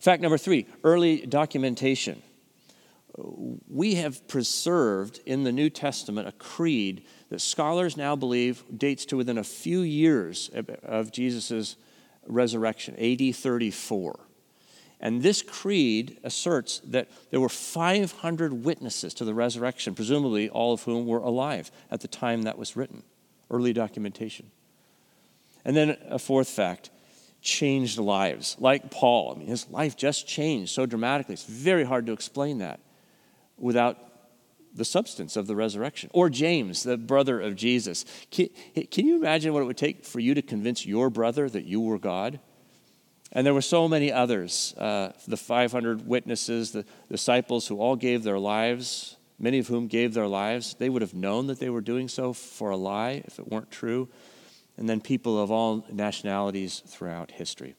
Fact 0.00 0.22
number 0.22 0.38
three 0.38 0.66
early 0.84 1.26
documentation 1.26 2.22
we 3.18 3.96
have 3.96 4.26
preserved 4.28 5.20
in 5.26 5.44
the 5.44 5.52
New 5.52 5.70
Testament 5.70 6.28
a 6.28 6.32
creed 6.32 7.04
that 7.30 7.40
scholars 7.40 7.96
now 7.96 8.14
believe 8.14 8.62
dates 8.76 9.04
to 9.06 9.16
within 9.16 9.38
a 9.38 9.44
few 9.44 9.80
years 9.80 10.50
of 10.82 11.10
Jesus' 11.12 11.76
resurrection, 12.26 12.94
AD 12.96 13.34
34. 13.34 14.20
And 15.00 15.22
this 15.22 15.42
creed 15.42 16.18
asserts 16.24 16.80
that 16.84 17.08
there 17.30 17.40
were 17.40 17.48
500 17.48 18.64
witnesses 18.64 19.14
to 19.14 19.24
the 19.24 19.34
resurrection, 19.34 19.94
presumably 19.94 20.48
all 20.48 20.72
of 20.72 20.82
whom 20.82 21.06
were 21.06 21.18
alive 21.18 21.70
at 21.90 22.00
the 22.00 22.08
time 22.08 22.42
that 22.42 22.58
was 22.58 22.76
written, 22.76 23.02
early 23.50 23.72
documentation. 23.72 24.50
And 25.64 25.76
then 25.76 25.96
a 26.08 26.18
fourth 26.18 26.48
fact 26.48 26.90
changed 27.40 27.98
lives, 27.98 28.56
like 28.58 28.90
Paul. 28.90 29.32
I 29.34 29.38
mean, 29.38 29.48
his 29.48 29.68
life 29.70 29.96
just 29.96 30.26
changed 30.26 30.72
so 30.72 30.86
dramatically. 30.86 31.34
It's 31.34 31.44
very 31.44 31.84
hard 31.84 32.06
to 32.06 32.12
explain 32.12 32.58
that 32.58 32.80
without 33.58 33.98
the 34.74 34.84
substance 34.84 35.36
of 35.36 35.46
the 35.46 35.56
resurrection. 35.56 36.10
Or 36.12 36.30
James, 36.30 36.82
the 36.82 36.96
brother 36.96 37.40
of 37.40 37.56
Jesus. 37.56 38.04
Can, 38.30 38.48
can, 38.90 39.06
you 39.06 39.16
imagine 39.16 39.52
what 39.52 39.62
it 39.62 39.66
would 39.66 39.76
take 39.76 40.04
for 40.04 40.20
you 40.20 40.34
to 40.34 40.42
convince 40.42 40.86
your 40.86 41.10
brother 41.10 41.48
that 41.48 41.64
you 41.64 41.80
were 41.80 41.98
God? 41.98 42.40
And 43.32 43.46
there 43.46 43.54
were 43.54 43.60
so 43.60 43.88
many 43.88 44.10
others 44.10 44.74
uh, 44.78 45.12
the 45.26 45.36
500 45.36 46.06
witnesses, 46.06 46.72
the 46.72 46.84
disciples 47.10 47.66
who 47.68 47.78
all 47.78 47.96
gave 47.96 48.22
their 48.22 48.38
lives, 48.38 49.16
many 49.38 49.58
of 49.58 49.68
whom 49.68 49.86
gave 49.86 50.14
their 50.14 50.26
lives. 50.26 50.74
They 50.74 50.88
would 50.88 51.02
have 51.02 51.14
known 51.14 51.46
that 51.48 51.60
they 51.60 51.70
were 51.70 51.82
doing 51.82 52.08
so 52.08 52.32
for 52.32 52.70
a 52.70 52.76
lie 52.76 53.22
if 53.26 53.38
it 53.38 53.48
weren't 53.48 53.70
true. 53.70 54.08
And 54.76 54.88
then 54.88 55.00
people 55.00 55.40
of 55.42 55.50
all 55.50 55.84
nationalities 55.92 56.82
throughout 56.86 57.32
history. 57.32 57.74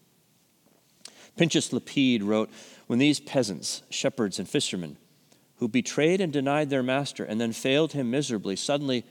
Pinchas 1.38 1.72
Lapide 1.72 2.22
wrote 2.22 2.50
When 2.88 3.00
these 3.00 3.20
peasants, 3.20 3.82
shepherds, 3.90 4.38
and 4.38 4.48
fishermen, 4.48 4.98
who 5.60 5.68
betrayed 5.68 6.22
and 6.22 6.32
denied 6.32 6.70
their 6.70 6.84
master 6.84 7.24
and 7.24 7.40
then 7.40 7.52
failed 7.52 7.94
him 7.94 8.10
miserably 8.10 8.56
suddenly 8.56 9.06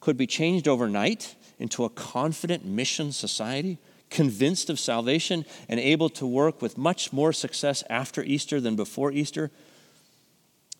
could 0.00 0.16
be 0.16 0.26
changed 0.26 0.68
overnight 0.68 1.34
into 1.58 1.84
a 1.84 1.88
confident 1.88 2.64
mission 2.64 3.12
society, 3.12 3.78
convinced 4.10 4.68
of 4.68 4.78
salvation 4.78 5.44
and 5.68 5.80
able 5.80 6.08
to 6.08 6.26
work 6.26 6.60
with 6.60 6.76
much 6.76 7.12
more 7.12 7.32
success 7.32 7.82
after 7.88 8.22
Easter 8.22 8.60
than 8.60 8.76
before 8.76 9.12
Easter, 9.12 9.50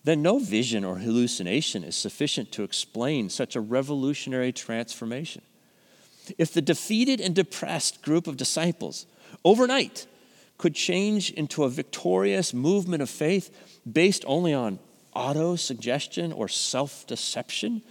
then 0.02 0.21
no 0.21 0.38
vision 0.38 0.85
or 0.85 0.99
hallucination 0.99 1.85
is 1.85 1.97
sufficient 1.97 2.52
to 2.52 2.62
explain 2.62 3.30
such 3.30 3.56
a 3.56 3.61
revolutionary 3.61 4.52
transformation. 4.52 5.42
If 6.37 6.52
the 6.52 6.61
defeated 6.61 7.21
and 7.21 7.35
depressed 7.35 8.02
group 8.02 8.26
of 8.26 8.37
disciples 8.37 9.06
overnight 9.44 10.06
could 10.59 10.75
change 10.75 11.30
into 11.30 11.64
a 11.64 11.71
victorious 11.71 12.52
movement 12.52 13.02
of 13.02 13.09
faith 13.09 13.50
based 13.90 14.25
only 14.26 14.52
on 14.52 14.78
auto 15.14 15.56
suggestion 15.56 16.33
or 16.33 16.49
self 16.49 17.06
deception 17.06 17.83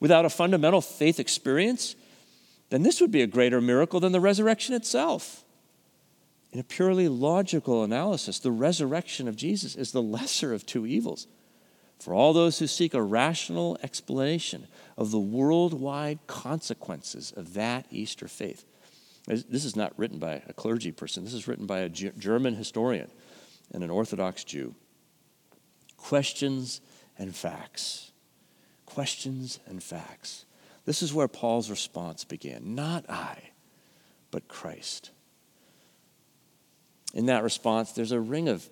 without 0.00 0.24
a 0.24 0.30
fundamental 0.30 0.80
faith 0.80 1.18
experience, 1.18 1.96
then 2.70 2.82
this 2.82 3.00
would 3.00 3.10
be 3.10 3.22
a 3.22 3.26
greater 3.26 3.60
miracle 3.60 4.00
than 4.00 4.12
the 4.12 4.20
resurrection 4.20 4.74
itself. 4.74 5.44
In 6.52 6.60
a 6.60 6.64
purely 6.64 7.08
logical 7.08 7.84
analysis, 7.84 8.38
the 8.38 8.50
resurrection 8.50 9.28
of 9.28 9.36
Jesus 9.36 9.76
is 9.76 9.92
the 9.92 10.02
lesser 10.02 10.54
of 10.54 10.64
two 10.64 10.86
evils. 10.86 11.26
For 11.98 12.14
all 12.14 12.32
those 12.32 12.58
who 12.58 12.66
seek 12.66 12.94
a 12.94 13.02
rational 13.02 13.76
explanation 13.82 14.68
of 14.96 15.10
the 15.10 15.18
worldwide 15.18 16.20
consequences 16.26 17.32
of 17.32 17.54
that 17.54 17.86
Easter 17.90 18.28
faith. 18.28 18.64
This 19.26 19.64
is 19.64 19.76
not 19.76 19.92
written 19.98 20.18
by 20.18 20.42
a 20.46 20.54
clergy 20.54 20.92
person, 20.92 21.24
this 21.24 21.34
is 21.34 21.46
written 21.46 21.66
by 21.66 21.80
a 21.80 21.88
German 21.88 22.54
historian 22.54 23.10
and 23.74 23.84
an 23.84 23.90
Orthodox 23.90 24.44
Jew 24.44 24.74
questions 25.98 26.80
and 27.18 27.34
facts. 27.36 28.12
Questions 28.86 29.60
and 29.66 29.82
facts. 29.82 30.46
This 30.86 31.02
is 31.02 31.12
where 31.12 31.28
Paul's 31.28 31.68
response 31.68 32.24
began. 32.24 32.74
Not 32.74 33.04
I, 33.10 33.50
but 34.30 34.48
Christ. 34.48 35.10
In 37.12 37.26
that 37.26 37.42
response, 37.42 37.92
there's 37.92 38.12
a 38.12 38.20
ring 38.20 38.48
of 38.48 38.66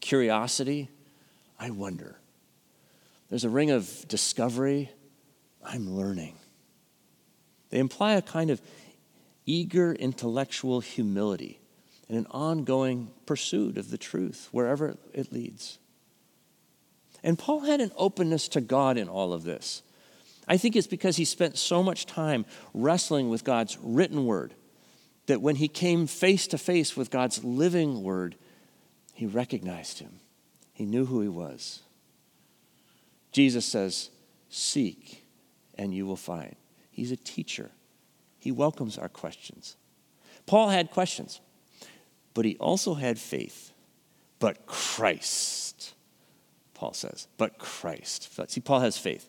curiosity. 0.00 0.88
I 1.58 1.70
wonder. 1.70 2.16
There's 3.28 3.44
a 3.44 3.50
ring 3.50 3.72
of 3.72 4.06
discovery. 4.06 4.90
I'm 5.64 5.96
learning. 5.96 6.36
They 7.70 7.80
imply 7.80 8.12
a 8.12 8.22
kind 8.22 8.50
of 8.50 8.60
eager 9.46 9.92
intellectual 9.92 10.78
humility 10.80 11.58
and 12.08 12.16
an 12.16 12.26
ongoing 12.30 13.10
pursuit 13.26 13.78
of 13.78 13.90
the 13.90 13.98
truth 13.98 14.48
wherever 14.52 14.96
it 15.12 15.32
leads. 15.32 15.79
And 17.22 17.38
Paul 17.38 17.60
had 17.60 17.80
an 17.80 17.92
openness 17.96 18.48
to 18.48 18.60
God 18.60 18.96
in 18.96 19.08
all 19.08 19.32
of 19.32 19.44
this. 19.44 19.82
I 20.48 20.56
think 20.56 20.74
it's 20.74 20.86
because 20.86 21.16
he 21.16 21.24
spent 21.24 21.58
so 21.58 21.82
much 21.82 22.06
time 22.06 22.44
wrestling 22.74 23.28
with 23.28 23.44
God's 23.44 23.78
written 23.80 24.26
word 24.26 24.54
that 25.26 25.40
when 25.40 25.56
he 25.56 25.68
came 25.68 26.06
face 26.06 26.46
to 26.48 26.58
face 26.58 26.96
with 26.96 27.10
God's 27.10 27.44
living 27.44 28.02
word, 28.02 28.36
he 29.14 29.26
recognized 29.26 30.00
him. 30.00 30.18
He 30.72 30.86
knew 30.86 31.04
who 31.04 31.20
he 31.20 31.28
was. 31.28 31.82
Jesus 33.32 33.64
says, 33.64 34.10
Seek 34.48 35.24
and 35.76 35.94
you 35.94 36.04
will 36.04 36.16
find. 36.16 36.56
He's 36.90 37.12
a 37.12 37.16
teacher, 37.16 37.70
he 38.38 38.50
welcomes 38.50 38.98
our 38.98 39.08
questions. 39.08 39.76
Paul 40.46 40.70
had 40.70 40.90
questions, 40.90 41.40
but 42.34 42.44
he 42.44 42.56
also 42.56 42.94
had 42.94 43.18
faith. 43.18 43.72
But 44.40 44.66
Christ 44.66 45.94
Paul 46.80 46.94
says, 46.94 47.28
but 47.36 47.58
Christ. 47.58 48.30
See, 48.50 48.62
Paul 48.62 48.80
has 48.80 48.96
faith. 48.96 49.28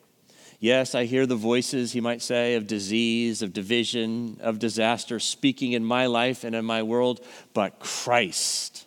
Yes, 0.62 0.96
I 0.96 1.04
hear 1.04 1.26
the 1.26 1.36
voices, 1.36 1.92
he 1.92 2.00
might 2.00 2.22
say, 2.22 2.56
of 2.56 2.66
disease, 2.66 3.42
of 3.42 3.52
division, 3.52 4.38
of 4.40 4.58
disaster 4.58 5.20
speaking 5.20 5.74
in 5.74 5.84
my 5.84 6.06
life 6.06 6.46
and 6.46 6.56
in 6.56 6.64
my 6.64 6.82
world, 6.82 7.20
but 7.54 7.78
Christ. 7.82 8.86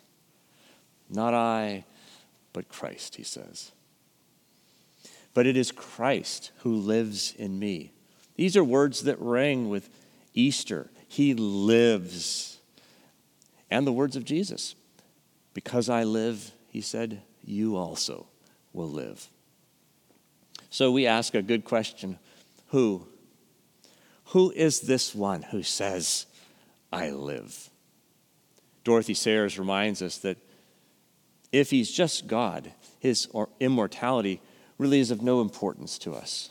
Not 1.11 1.35
I, 1.35 1.85
but 2.53 2.67
Christ, 2.67 3.17
he 3.17 3.23
says. 3.23 3.71
But 5.35 5.45
it 5.45 5.55
is 5.55 5.71
Christ 5.71 6.49
who 6.61 6.75
lives 6.75 7.35
in 7.37 7.59
me. 7.59 7.91
These 8.35 8.57
are 8.57 8.63
words 8.63 9.03
that 9.03 9.21
ring 9.21 9.69
with 9.69 9.91
Easter. 10.33 10.89
He 11.07 11.35
lives. 11.35 12.57
And 13.69 13.85
the 13.85 13.93
words 13.93 14.15
of 14.15 14.25
Jesus. 14.25 14.73
Because 15.53 15.87
I 15.87 16.03
live, 16.03 16.49
he 16.67 16.81
said, 16.81 17.21
you 17.43 17.77
also 17.77 18.25
will 18.75 18.89
live. 18.89 19.29
So 20.69 20.91
we 20.91 21.07
ask 21.07 21.33
a 21.33 21.41
good 21.41 21.63
question 21.63 22.19
Who? 22.67 23.07
Who 24.29 24.51
is 24.51 24.81
this 24.81 25.15
one 25.15 25.43
who 25.43 25.63
says, 25.63 26.25
I 26.91 27.11
live? 27.11 27.69
Dorothy 28.83 29.13
Sayers 29.13 29.57
reminds 29.57 30.01
us 30.01 30.17
that 30.19 30.37
if 31.51 31.69
he's 31.69 31.91
just 31.91 32.27
God, 32.27 32.71
his 32.99 33.27
immortality 33.59 34.41
really 34.77 34.99
is 34.99 35.11
of 35.11 35.21
no 35.21 35.41
importance 35.41 35.97
to 35.99 36.13
us. 36.13 36.49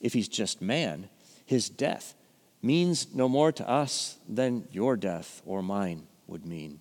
If 0.00 0.12
he's 0.12 0.28
just 0.28 0.60
man, 0.60 1.08
his 1.46 1.68
death 1.68 2.14
means 2.60 3.14
no 3.14 3.28
more 3.28 3.52
to 3.52 3.68
us 3.68 4.18
than 4.28 4.68
your 4.70 4.96
death 4.96 5.40
or 5.46 5.62
mine 5.62 6.06
would 6.26 6.44
mean. 6.44 6.80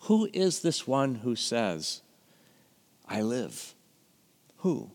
Who 0.00 0.28
is 0.32 0.60
this 0.60 0.86
one 0.86 1.16
who 1.16 1.36
says, 1.36 2.02
I 3.08 3.22
live. 3.22 3.74
Who? 4.58 4.90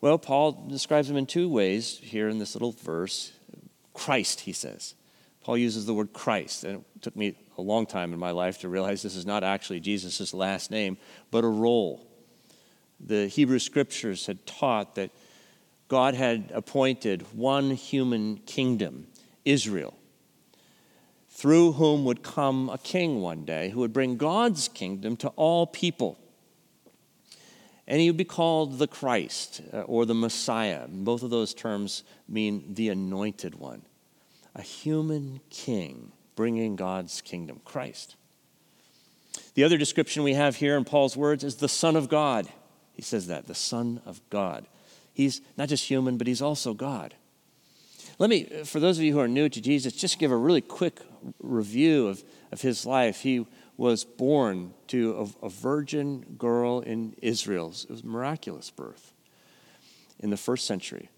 Well, 0.00 0.18
Paul 0.18 0.66
describes 0.68 1.08
him 1.08 1.16
in 1.16 1.26
two 1.26 1.48
ways 1.48 1.98
here 2.02 2.28
in 2.28 2.38
this 2.38 2.54
little 2.54 2.72
verse. 2.72 3.32
Christ, 3.94 4.40
he 4.40 4.52
says. 4.52 4.94
Paul 5.40 5.56
uses 5.56 5.86
the 5.86 5.94
word 5.94 6.12
Christ, 6.12 6.64
and 6.64 6.84
it 6.96 7.02
took 7.02 7.16
me 7.16 7.36
a 7.56 7.62
long 7.62 7.86
time 7.86 8.12
in 8.12 8.18
my 8.18 8.32
life 8.32 8.60
to 8.60 8.68
realize 8.68 9.02
this 9.02 9.16
is 9.16 9.26
not 9.26 9.44
actually 9.44 9.80
Jesus' 9.80 10.34
last 10.34 10.70
name, 10.70 10.96
but 11.30 11.44
a 11.44 11.48
role. 11.48 12.06
The 13.00 13.28
Hebrew 13.28 13.58
scriptures 13.58 14.26
had 14.26 14.46
taught 14.46 14.94
that 14.96 15.10
God 15.88 16.14
had 16.14 16.50
appointed 16.54 17.22
one 17.32 17.70
human 17.72 18.38
kingdom, 18.38 19.06
Israel, 19.44 19.94
through 21.28 21.72
whom 21.72 22.04
would 22.04 22.22
come 22.22 22.70
a 22.70 22.78
king 22.78 23.20
one 23.20 23.44
day 23.44 23.68
who 23.70 23.80
would 23.80 23.92
bring 23.92 24.16
God's 24.16 24.68
kingdom 24.68 25.16
to 25.18 25.28
all 25.28 25.66
people 25.66 26.18
and 27.86 28.00
he 28.00 28.08
would 28.08 28.16
be 28.16 28.24
called 28.24 28.78
the 28.78 28.86
Christ 28.86 29.60
uh, 29.72 29.80
or 29.82 30.06
the 30.06 30.14
Messiah. 30.14 30.86
Both 30.88 31.22
of 31.22 31.30
those 31.30 31.54
terms 31.54 32.02
mean 32.28 32.74
the 32.74 32.88
anointed 32.88 33.54
one, 33.56 33.82
a 34.54 34.62
human 34.62 35.40
king 35.50 36.12
bringing 36.36 36.76
God's 36.76 37.20
kingdom, 37.20 37.60
Christ. 37.64 38.16
The 39.54 39.64
other 39.64 39.78
description 39.78 40.22
we 40.22 40.34
have 40.34 40.56
here 40.56 40.76
in 40.76 40.84
Paul's 40.84 41.16
words 41.16 41.44
is 41.44 41.56
the 41.56 41.68
Son 41.68 41.96
of 41.96 42.08
God. 42.08 42.48
He 42.92 43.02
says 43.02 43.26
that, 43.28 43.46
the 43.46 43.54
Son 43.54 44.00
of 44.06 44.20
God. 44.30 44.66
He's 45.12 45.40
not 45.56 45.68
just 45.68 45.88
human, 45.88 46.16
but 46.16 46.26
he's 46.26 46.42
also 46.42 46.74
God. 46.74 47.14
Let 48.18 48.30
me, 48.30 48.44
for 48.64 48.80
those 48.80 48.98
of 48.98 49.04
you 49.04 49.12
who 49.12 49.20
are 49.20 49.28
new 49.28 49.48
to 49.48 49.60
Jesus, 49.60 49.92
just 49.92 50.18
give 50.18 50.30
a 50.30 50.36
really 50.36 50.60
quick 50.60 51.00
review 51.40 52.08
of, 52.08 52.22
of 52.52 52.60
his 52.60 52.86
life. 52.86 53.20
He 53.20 53.46
was 53.76 54.04
born 54.04 54.72
to 54.88 55.30
a, 55.42 55.46
a 55.46 55.48
virgin 55.48 56.24
girl 56.38 56.80
in 56.80 57.14
Israel. 57.20 57.70
It 57.70 57.90
was 57.90 58.04
miraculous 58.04 58.70
birth 58.70 59.12
in 60.20 60.30
the 60.30 60.36
first 60.36 60.66
century. 60.66 61.10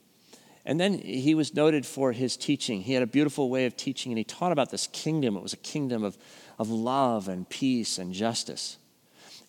And 0.65 0.81
then 0.81 0.99
he 0.99 1.35
was 1.35 1.55
noted 1.55 1.87
for 1.87 2.11
his 2.13 2.37
teaching. 2.37 2.81
He 2.81 2.95
had 2.95 3.03
a 3.03 3.07
beautiful 3.07 3.49
way 3.49 3.67
of 3.67 3.77
teaching, 3.77 4.11
and 4.11 4.19
he 4.19 4.25
taught 4.25 4.51
about 4.51 4.71
this 4.71 4.89
kingdom. 4.89 5.37
It 5.37 5.43
was 5.43 5.53
a 5.53 5.59
kingdom 5.59 6.03
of, 6.03 6.19
of 6.59 6.69
love 6.69 7.29
and 7.29 7.49
peace 7.49 7.99
and 7.99 8.13
justice. 8.13 8.79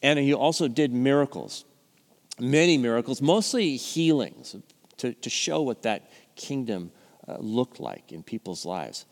And 0.04 0.20
he 0.20 0.34
also 0.34 0.68
did 0.68 0.94
miracles, 0.94 1.66
many 2.40 2.78
miracles, 2.78 3.20
mostly 3.20 3.78
healings, 3.78 4.56
to, 4.98 5.14
to 5.14 5.30
show 5.30 5.62
what 5.64 5.82
that 5.84 6.12
kingdom 6.36 6.92
uh, 7.28 7.38
looked 7.40 7.80
like 7.80 8.12
in 8.12 8.22
people's 8.22 8.64
lives. 8.64 9.06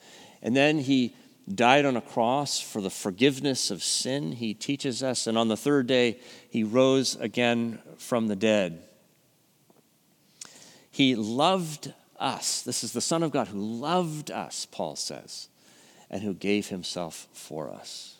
And 0.44 0.56
then 0.56 0.78
he 0.78 1.16
died 1.54 1.86
on 1.86 1.96
a 1.96 2.02
cross 2.02 2.60
for 2.60 2.82
the 2.82 2.90
forgiveness 2.90 3.70
of 3.70 3.84
sin, 3.84 4.32
he 4.34 4.54
teaches 4.54 5.04
us. 5.04 5.28
And 5.28 5.38
on 5.38 5.48
the 5.48 5.58
third 5.58 5.88
day, 5.88 6.20
he 6.50 6.64
rose 6.64 7.16
again 7.16 7.80
from 7.98 8.28
the 8.28 8.36
dead. 8.36 8.82
He 10.90 11.16
loved 11.16 11.94
us. 12.20 12.62
This 12.62 12.84
is 12.84 12.94
the 12.94 13.02
Son 13.02 13.22
of 13.22 13.32
God 13.32 13.50
who 13.50 13.60
loved 13.60 14.32
us, 14.32 14.66
Paul 14.66 14.96
says, 14.96 15.50
and 16.10 16.24
who 16.24 16.34
gave 16.34 16.68
himself 16.68 17.28
for 17.34 17.70
us. 17.70 18.16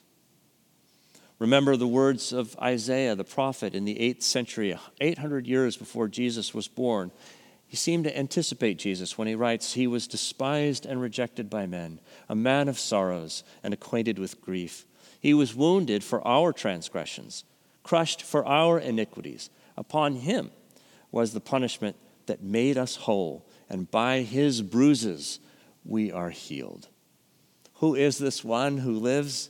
Remember 1.40 1.76
the 1.76 1.88
words 1.88 2.32
of 2.32 2.58
Isaiah, 2.60 3.16
the 3.16 3.24
prophet, 3.24 3.76
in 3.76 3.86
the 3.86 3.96
8th 3.96 4.24
century, 4.24 4.78
800 5.02 5.48
years 5.48 5.76
before 5.76 6.08
Jesus 6.08 6.54
was 6.54 6.68
born. 6.68 7.12
He 7.68 7.76
seemed 7.76 8.04
to 8.04 8.18
anticipate 8.18 8.78
Jesus 8.78 9.18
when 9.18 9.28
he 9.28 9.36
writes, 9.36 9.74
He 9.74 9.88
was 9.88 10.08
despised 10.08 10.86
and 10.86 11.02
rejected 11.02 11.50
by 11.50 11.66
men, 11.66 12.00
a 12.30 12.36
man 12.36 12.68
of 12.68 12.80
sorrows 12.80 13.44
and 13.64 13.74
acquainted 13.74 14.20
with 14.20 14.42
grief. 14.42 14.86
He 15.20 15.34
was 15.34 15.56
wounded 15.56 16.04
for 16.04 16.26
our 16.28 16.54
transgressions, 16.54 17.44
crushed 17.84 18.22
for 18.22 18.46
our 18.46 18.80
iniquities. 18.80 19.50
Upon 19.76 20.16
him 20.16 20.52
was 21.12 21.34
the 21.34 21.40
punishment 21.40 21.96
that 22.28 22.44
made 22.44 22.78
us 22.78 22.96
whole, 22.96 23.46
and 23.70 23.90
by 23.90 24.22
his 24.22 24.62
bruises 24.62 25.40
we 25.84 26.12
are 26.12 26.30
healed. 26.30 26.88
Who 27.76 27.96
is 27.96 28.18
this 28.18 28.44
one 28.44 28.80
who 28.80 28.94
lives? 28.94 29.50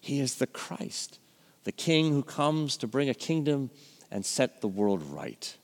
He 0.00 0.20
is 0.20 0.36
the 0.36 0.46
Christ, 0.46 1.18
the 1.64 1.72
King 1.72 2.12
who 2.12 2.22
comes 2.22 2.76
to 2.76 2.86
bring 2.86 3.08
a 3.08 3.14
kingdom 3.14 3.70
and 4.10 4.24
set 4.24 4.60
the 4.60 4.68
world 4.68 5.02
right. 5.02 5.56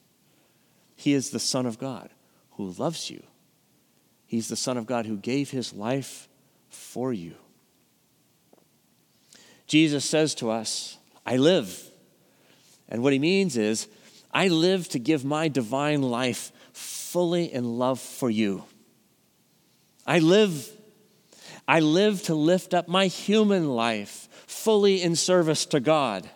He 1.02 1.14
is 1.14 1.30
the 1.30 1.40
Son 1.40 1.66
of 1.66 1.80
God 1.80 2.10
who 2.52 2.70
loves 2.70 3.10
you. 3.10 3.24
He's 4.28 4.46
the 4.46 4.54
Son 4.54 4.76
of 4.76 4.86
God 4.86 5.04
who 5.04 5.16
gave 5.16 5.50
his 5.50 5.72
life 5.72 6.28
for 6.68 7.12
you. 7.12 7.34
Jesus 9.66 10.04
says 10.04 10.32
to 10.36 10.48
us, 10.48 10.98
I 11.26 11.38
live. 11.38 11.90
And 12.88 13.02
what 13.02 13.12
he 13.12 13.18
means 13.18 13.56
is, 13.56 13.88
I 14.32 14.46
live 14.46 14.88
to 14.90 15.00
give 15.00 15.24
my 15.24 15.48
divine 15.48 16.02
life 16.02 16.52
fully 16.72 17.52
in 17.52 17.78
love 17.78 17.98
for 17.98 18.30
you. 18.30 18.62
I 20.06 20.20
live. 20.20 20.70
I 21.66 21.80
live 21.80 22.22
to 22.24 22.36
lift 22.36 22.74
up 22.74 22.86
my 22.86 23.08
human 23.08 23.70
life 23.70 24.28
fully 24.46 25.02
in 25.02 25.16
service 25.16 25.66
to 25.66 25.80
God. 25.80 26.30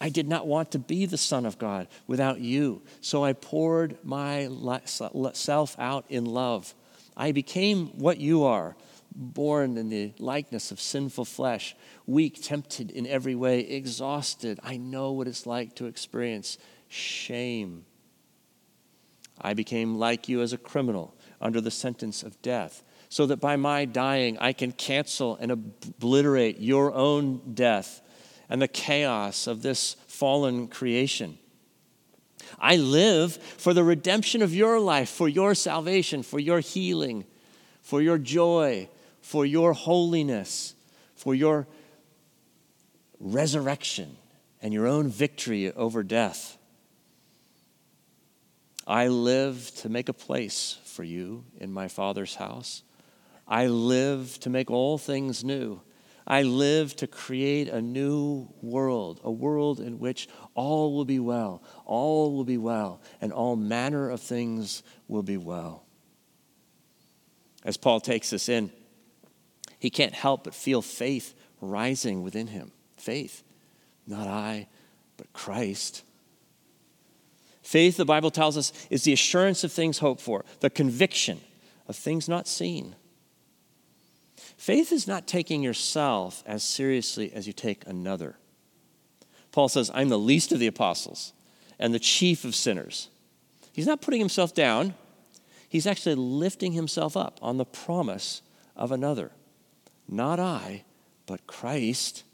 I 0.00 0.08
did 0.10 0.28
not 0.28 0.46
want 0.46 0.70
to 0.72 0.78
be 0.78 1.06
the 1.06 1.18
Son 1.18 1.44
of 1.44 1.58
God 1.58 1.88
without 2.06 2.40
you. 2.40 2.82
So 3.00 3.24
I 3.24 3.32
poured 3.32 3.98
myself 4.04 5.76
out 5.78 6.04
in 6.08 6.24
love. 6.24 6.74
I 7.16 7.32
became 7.32 7.88
what 7.98 8.18
you 8.18 8.44
are, 8.44 8.76
born 9.12 9.76
in 9.76 9.88
the 9.88 10.12
likeness 10.18 10.70
of 10.70 10.80
sinful 10.80 11.24
flesh, 11.24 11.74
weak, 12.06 12.40
tempted 12.40 12.92
in 12.92 13.08
every 13.08 13.34
way, 13.34 13.60
exhausted. 13.60 14.60
I 14.62 14.76
know 14.76 15.10
what 15.10 15.26
it's 15.26 15.46
like 15.46 15.74
to 15.76 15.86
experience 15.86 16.58
shame. 16.86 17.84
I 19.40 19.54
became 19.54 19.96
like 19.96 20.28
you 20.28 20.42
as 20.42 20.52
a 20.52 20.58
criminal 20.58 21.16
under 21.40 21.60
the 21.60 21.70
sentence 21.70 22.22
of 22.22 22.40
death, 22.42 22.84
so 23.08 23.26
that 23.26 23.40
by 23.40 23.56
my 23.56 23.84
dying 23.84 24.38
I 24.38 24.52
can 24.52 24.72
cancel 24.72 25.36
and 25.36 25.50
obliterate 25.50 26.60
your 26.60 26.92
own 26.92 27.54
death 27.54 28.00
and 28.48 28.60
the 28.62 28.68
chaos 28.68 29.46
of 29.46 29.62
this 29.62 29.96
fallen 30.06 30.68
creation. 30.68 31.38
I 32.58 32.76
live 32.76 33.36
for 33.36 33.74
the 33.74 33.84
redemption 33.84 34.42
of 34.42 34.54
your 34.54 34.80
life, 34.80 35.08
for 35.08 35.28
your 35.28 35.54
salvation, 35.54 36.22
for 36.22 36.38
your 36.38 36.60
healing, 36.60 37.24
for 37.82 38.00
your 38.00 38.18
joy, 38.18 38.88
for 39.20 39.44
your 39.44 39.74
holiness, 39.74 40.74
for 41.14 41.34
your 41.34 41.66
resurrection 43.20 44.16
and 44.62 44.72
your 44.72 44.86
own 44.86 45.08
victory 45.08 45.72
over 45.72 46.02
death. 46.02 46.56
I 48.86 49.08
live 49.08 49.70
to 49.76 49.88
make 49.88 50.08
a 50.08 50.14
place 50.14 50.78
for 50.84 51.04
you 51.04 51.44
in 51.58 51.72
my 51.72 51.88
Father's 51.88 52.36
house. 52.36 52.82
I 53.46 53.66
live 53.66 54.38
to 54.40 54.50
make 54.50 54.70
all 54.70 54.96
things 54.96 55.44
new. 55.44 55.80
I 56.30 56.42
live 56.42 56.94
to 56.96 57.06
create 57.06 57.68
a 57.68 57.80
new 57.80 58.48
world, 58.60 59.18
a 59.24 59.30
world 59.30 59.80
in 59.80 59.98
which 59.98 60.28
all 60.54 60.94
will 60.94 61.06
be 61.06 61.18
well, 61.18 61.62
all 61.86 62.36
will 62.36 62.44
be 62.44 62.58
well, 62.58 63.00
and 63.22 63.32
all 63.32 63.56
manner 63.56 64.10
of 64.10 64.20
things 64.20 64.82
will 65.08 65.22
be 65.22 65.38
well. 65.38 65.84
As 67.64 67.78
Paul 67.78 68.00
takes 68.00 68.34
us 68.34 68.50
in, 68.50 68.70
he 69.78 69.88
can't 69.88 70.12
help 70.12 70.44
but 70.44 70.54
feel 70.54 70.82
faith 70.82 71.34
rising 71.62 72.22
within 72.22 72.48
him. 72.48 72.72
Faith, 72.98 73.42
not 74.06 74.28
I, 74.28 74.68
but 75.16 75.32
Christ. 75.32 76.02
Faith, 77.62 77.96
the 77.96 78.04
Bible 78.04 78.30
tells 78.30 78.58
us, 78.58 78.72
is 78.90 79.04
the 79.04 79.14
assurance 79.14 79.64
of 79.64 79.72
things 79.72 79.98
hoped 79.98 80.20
for, 80.20 80.44
the 80.60 80.68
conviction 80.68 81.40
of 81.86 81.96
things 81.96 82.28
not 82.28 82.46
seen. 82.46 82.96
Faith 84.58 84.90
is 84.90 85.06
not 85.06 85.28
taking 85.28 85.62
yourself 85.62 86.42
as 86.44 86.64
seriously 86.64 87.32
as 87.32 87.46
you 87.46 87.52
take 87.52 87.86
another. 87.86 88.36
Paul 89.52 89.68
says, 89.68 89.88
I'm 89.94 90.08
the 90.08 90.18
least 90.18 90.50
of 90.50 90.58
the 90.58 90.66
apostles 90.66 91.32
and 91.78 91.94
the 91.94 92.00
chief 92.00 92.44
of 92.44 92.56
sinners. 92.56 93.08
He's 93.72 93.86
not 93.86 94.02
putting 94.02 94.20
himself 94.20 94.54
down, 94.54 94.94
he's 95.68 95.86
actually 95.86 96.16
lifting 96.16 96.72
himself 96.72 97.16
up 97.16 97.38
on 97.40 97.56
the 97.56 97.64
promise 97.64 98.42
of 98.76 98.90
another. 98.90 99.30
Not 100.08 100.40
I, 100.40 100.82
but 101.26 101.46
Christ. 101.46 102.24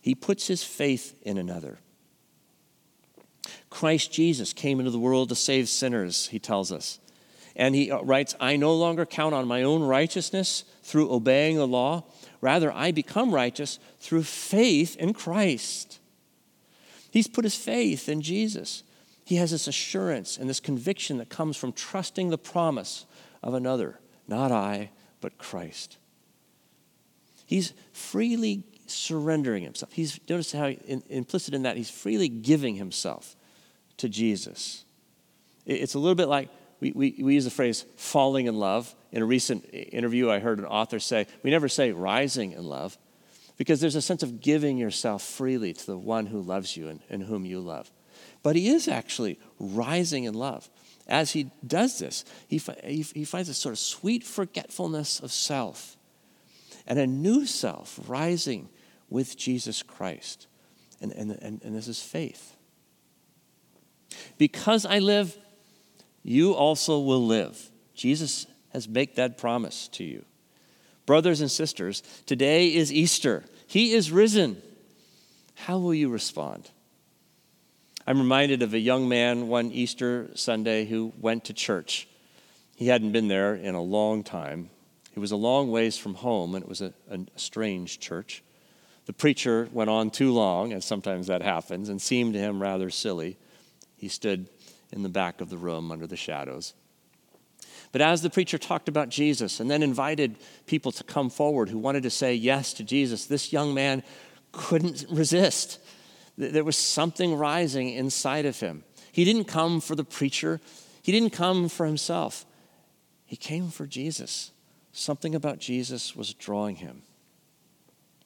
He 0.00 0.14
puts 0.14 0.46
his 0.46 0.62
faith 0.62 1.20
in 1.22 1.38
another. 1.38 1.78
Christ 3.68 4.12
Jesus 4.12 4.52
came 4.52 4.78
into 4.78 4.92
the 4.92 4.98
world 4.98 5.28
to 5.30 5.34
save 5.34 5.68
sinners, 5.68 6.28
he 6.28 6.38
tells 6.38 6.70
us. 6.70 7.00
And 7.60 7.74
he 7.74 7.90
uh, 7.90 8.00
writes, 8.00 8.34
I 8.40 8.56
no 8.56 8.74
longer 8.74 9.04
count 9.04 9.34
on 9.34 9.46
my 9.46 9.62
own 9.62 9.82
righteousness 9.82 10.64
through 10.82 11.12
obeying 11.12 11.56
the 11.58 11.66
law. 11.66 12.04
Rather, 12.40 12.72
I 12.72 12.90
become 12.90 13.34
righteous 13.34 13.78
through 13.98 14.22
faith 14.22 14.96
in 14.96 15.12
Christ. 15.12 15.98
He's 17.10 17.28
put 17.28 17.44
his 17.44 17.54
faith 17.54 18.08
in 18.08 18.22
Jesus. 18.22 18.82
He 19.26 19.36
has 19.36 19.50
this 19.50 19.68
assurance 19.68 20.38
and 20.38 20.48
this 20.48 20.58
conviction 20.58 21.18
that 21.18 21.28
comes 21.28 21.58
from 21.58 21.74
trusting 21.74 22.30
the 22.30 22.38
promise 22.38 23.04
of 23.42 23.52
another, 23.52 24.00
not 24.26 24.50
I, 24.50 24.88
but 25.20 25.36
Christ. 25.36 25.98
He's 27.44 27.74
freely 27.92 28.64
surrendering 28.86 29.64
himself. 29.64 29.92
He's 29.92 30.18
notice 30.30 30.52
how 30.52 30.68
in, 30.68 31.02
implicit 31.10 31.52
in 31.52 31.64
that 31.64 31.76
he's 31.76 31.90
freely 31.90 32.30
giving 32.30 32.76
himself 32.76 33.36
to 33.98 34.08
Jesus. 34.08 34.86
It's 35.66 35.92
a 35.92 35.98
little 35.98 36.14
bit 36.14 36.28
like 36.28 36.48
we, 36.80 36.92
we, 36.92 37.14
we 37.22 37.34
use 37.34 37.44
the 37.44 37.50
phrase 37.50 37.84
falling 37.96 38.46
in 38.46 38.56
love. 38.58 38.94
In 39.12 39.22
a 39.22 39.26
recent 39.26 39.66
interview, 39.72 40.30
I 40.30 40.38
heard 40.38 40.58
an 40.58 40.64
author 40.64 40.98
say, 40.98 41.26
we 41.42 41.50
never 41.50 41.68
say 41.68 41.92
rising 41.92 42.52
in 42.52 42.64
love 42.64 42.96
because 43.56 43.80
there's 43.80 43.96
a 43.96 44.02
sense 44.02 44.22
of 44.22 44.40
giving 44.40 44.78
yourself 44.78 45.22
freely 45.22 45.74
to 45.74 45.86
the 45.86 45.98
one 45.98 46.26
who 46.26 46.40
loves 46.40 46.76
you 46.76 46.88
and, 46.88 47.00
and 47.10 47.22
whom 47.24 47.44
you 47.44 47.60
love. 47.60 47.90
But 48.42 48.56
he 48.56 48.68
is 48.68 48.88
actually 48.88 49.38
rising 49.58 50.24
in 50.24 50.34
love. 50.34 50.70
As 51.06 51.32
he 51.32 51.50
does 51.66 51.98
this, 51.98 52.24
he, 52.48 52.58
he, 52.84 53.02
he 53.02 53.24
finds 53.24 53.48
a 53.48 53.54
sort 53.54 53.72
of 53.72 53.78
sweet 53.78 54.24
forgetfulness 54.24 55.20
of 55.20 55.32
self 55.32 55.96
and 56.86 56.98
a 56.98 57.06
new 57.06 57.44
self 57.46 58.00
rising 58.06 58.68
with 59.10 59.36
Jesus 59.36 59.82
Christ. 59.82 60.46
And, 61.00 61.12
and, 61.12 61.32
and, 61.42 61.62
and 61.62 61.74
this 61.74 61.88
is 61.88 62.00
faith. 62.00 62.56
Because 64.38 64.86
I 64.86 64.98
live, 64.98 65.36
you 66.22 66.52
also 66.52 67.00
will 67.00 67.26
live. 67.26 67.70
Jesus 67.94 68.46
has 68.72 68.88
made 68.88 69.16
that 69.16 69.38
promise 69.38 69.88
to 69.88 70.04
you. 70.04 70.24
Brothers 71.06 71.40
and 71.40 71.50
sisters, 71.50 72.02
today 72.26 72.74
is 72.74 72.92
Easter. 72.92 73.44
He 73.66 73.92
is 73.92 74.12
risen. 74.12 74.62
How 75.54 75.78
will 75.78 75.94
you 75.94 76.08
respond? 76.08 76.70
I'm 78.06 78.18
reminded 78.18 78.62
of 78.62 78.74
a 78.74 78.78
young 78.78 79.08
man 79.08 79.48
one 79.48 79.70
Easter 79.70 80.30
Sunday 80.34 80.84
who 80.84 81.12
went 81.20 81.44
to 81.44 81.52
church. 81.52 82.08
He 82.76 82.86
hadn't 82.86 83.12
been 83.12 83.28
there 83.28 83.54
in 83.54 83.74
a 83.74 83.82
long 83.82 84.24
time. 84.24 84.70
He 85.12 85.20
was 85.20 85.32
a 85.32 85.36
long 85.36 85.70
ways 85.70 85.98
from 85.98 86.14
home, 86.14 86.54
and 86.54 86.64
it 86.64 86.68
was 86.68 86.80
a, 86.80 86.94
a 87.10 87.18
strange 87.36 88.00
church. 88.00 88.42
The 89.06 89.12
preacher 89.12 89.68
went 89.72 89.90
on 89.90 90.10
too 90.10 90.32
long, 90.32 90.72
as 90.72 90.84
sometimes 90.84 91.26
that 91.26 91.42
happens, 91.42 91.88
and 91.88 92.00
seemed 92.00 92.34
to 92.34 92.40
him 92.40 92.62
rather 92.62 92.90
silly. 92.90 93.36
He 93.96 94.08
stood 94.08 94.48
in 94.92 95.02
the 95.02 95.08
back 95.08 95.40
of 95.40 95.50
the 95.50 95.58
room 95.58 95.90
under 95.90 96.06
the 96.06 96.16
shadows. 96.16 96.74
But 97.92 98.00
as 98.00 98.22
the 98.22 98.30
preacher 98.30 98.58
talked 98.58 98.88
about 98.88 99.08
Jesus 99.08 99.60
and 99.60 99.70
then 99.70 99.82
invited 99.82 100.36
people 100.66 100.92
to 100.92 101.04
come 101.04 101.28
forward 101.28 101.68
who 101.68 101.78
wanted 101.78 102.04
to 102.04 102.10
say 102.10 102.34
yes 102.34 102.72
to 102.74 102.84
Jesus, 102.84 103.26
this 103.26 103.52
young 103.52 103.74
man 103.74 104.02
couldn't 104.52 105.06
resist. 105.10 105.80
There 106.38 106.64
was 106.64 106.76
something 106.76 107.34
rising 107.34 107.90
inside 107.90 108.46
of 108.46 108.60
him. 108.60 108.84
He 109.12 109.24
didn't 109.24 109.44
come 109.44 109.80
for 109.80 109.96
the 109.96 110.04
preacher, 110.04 110.60
he 111.02 111.12
didn't 111.12 111.30
come 111.30 111.68
for 111.68 111.86
himself. 111.86 112.46
He 113.26 113.36
came 113.36 113.70
for 113.70 113.86
Jesus. 113.86 114.50
Something 114.92 115.36
about 115.36 115.60
Jesus 115.60 116.16
was 116.16 116.34
drawing 116.34 116.76
him. 116.76 117.02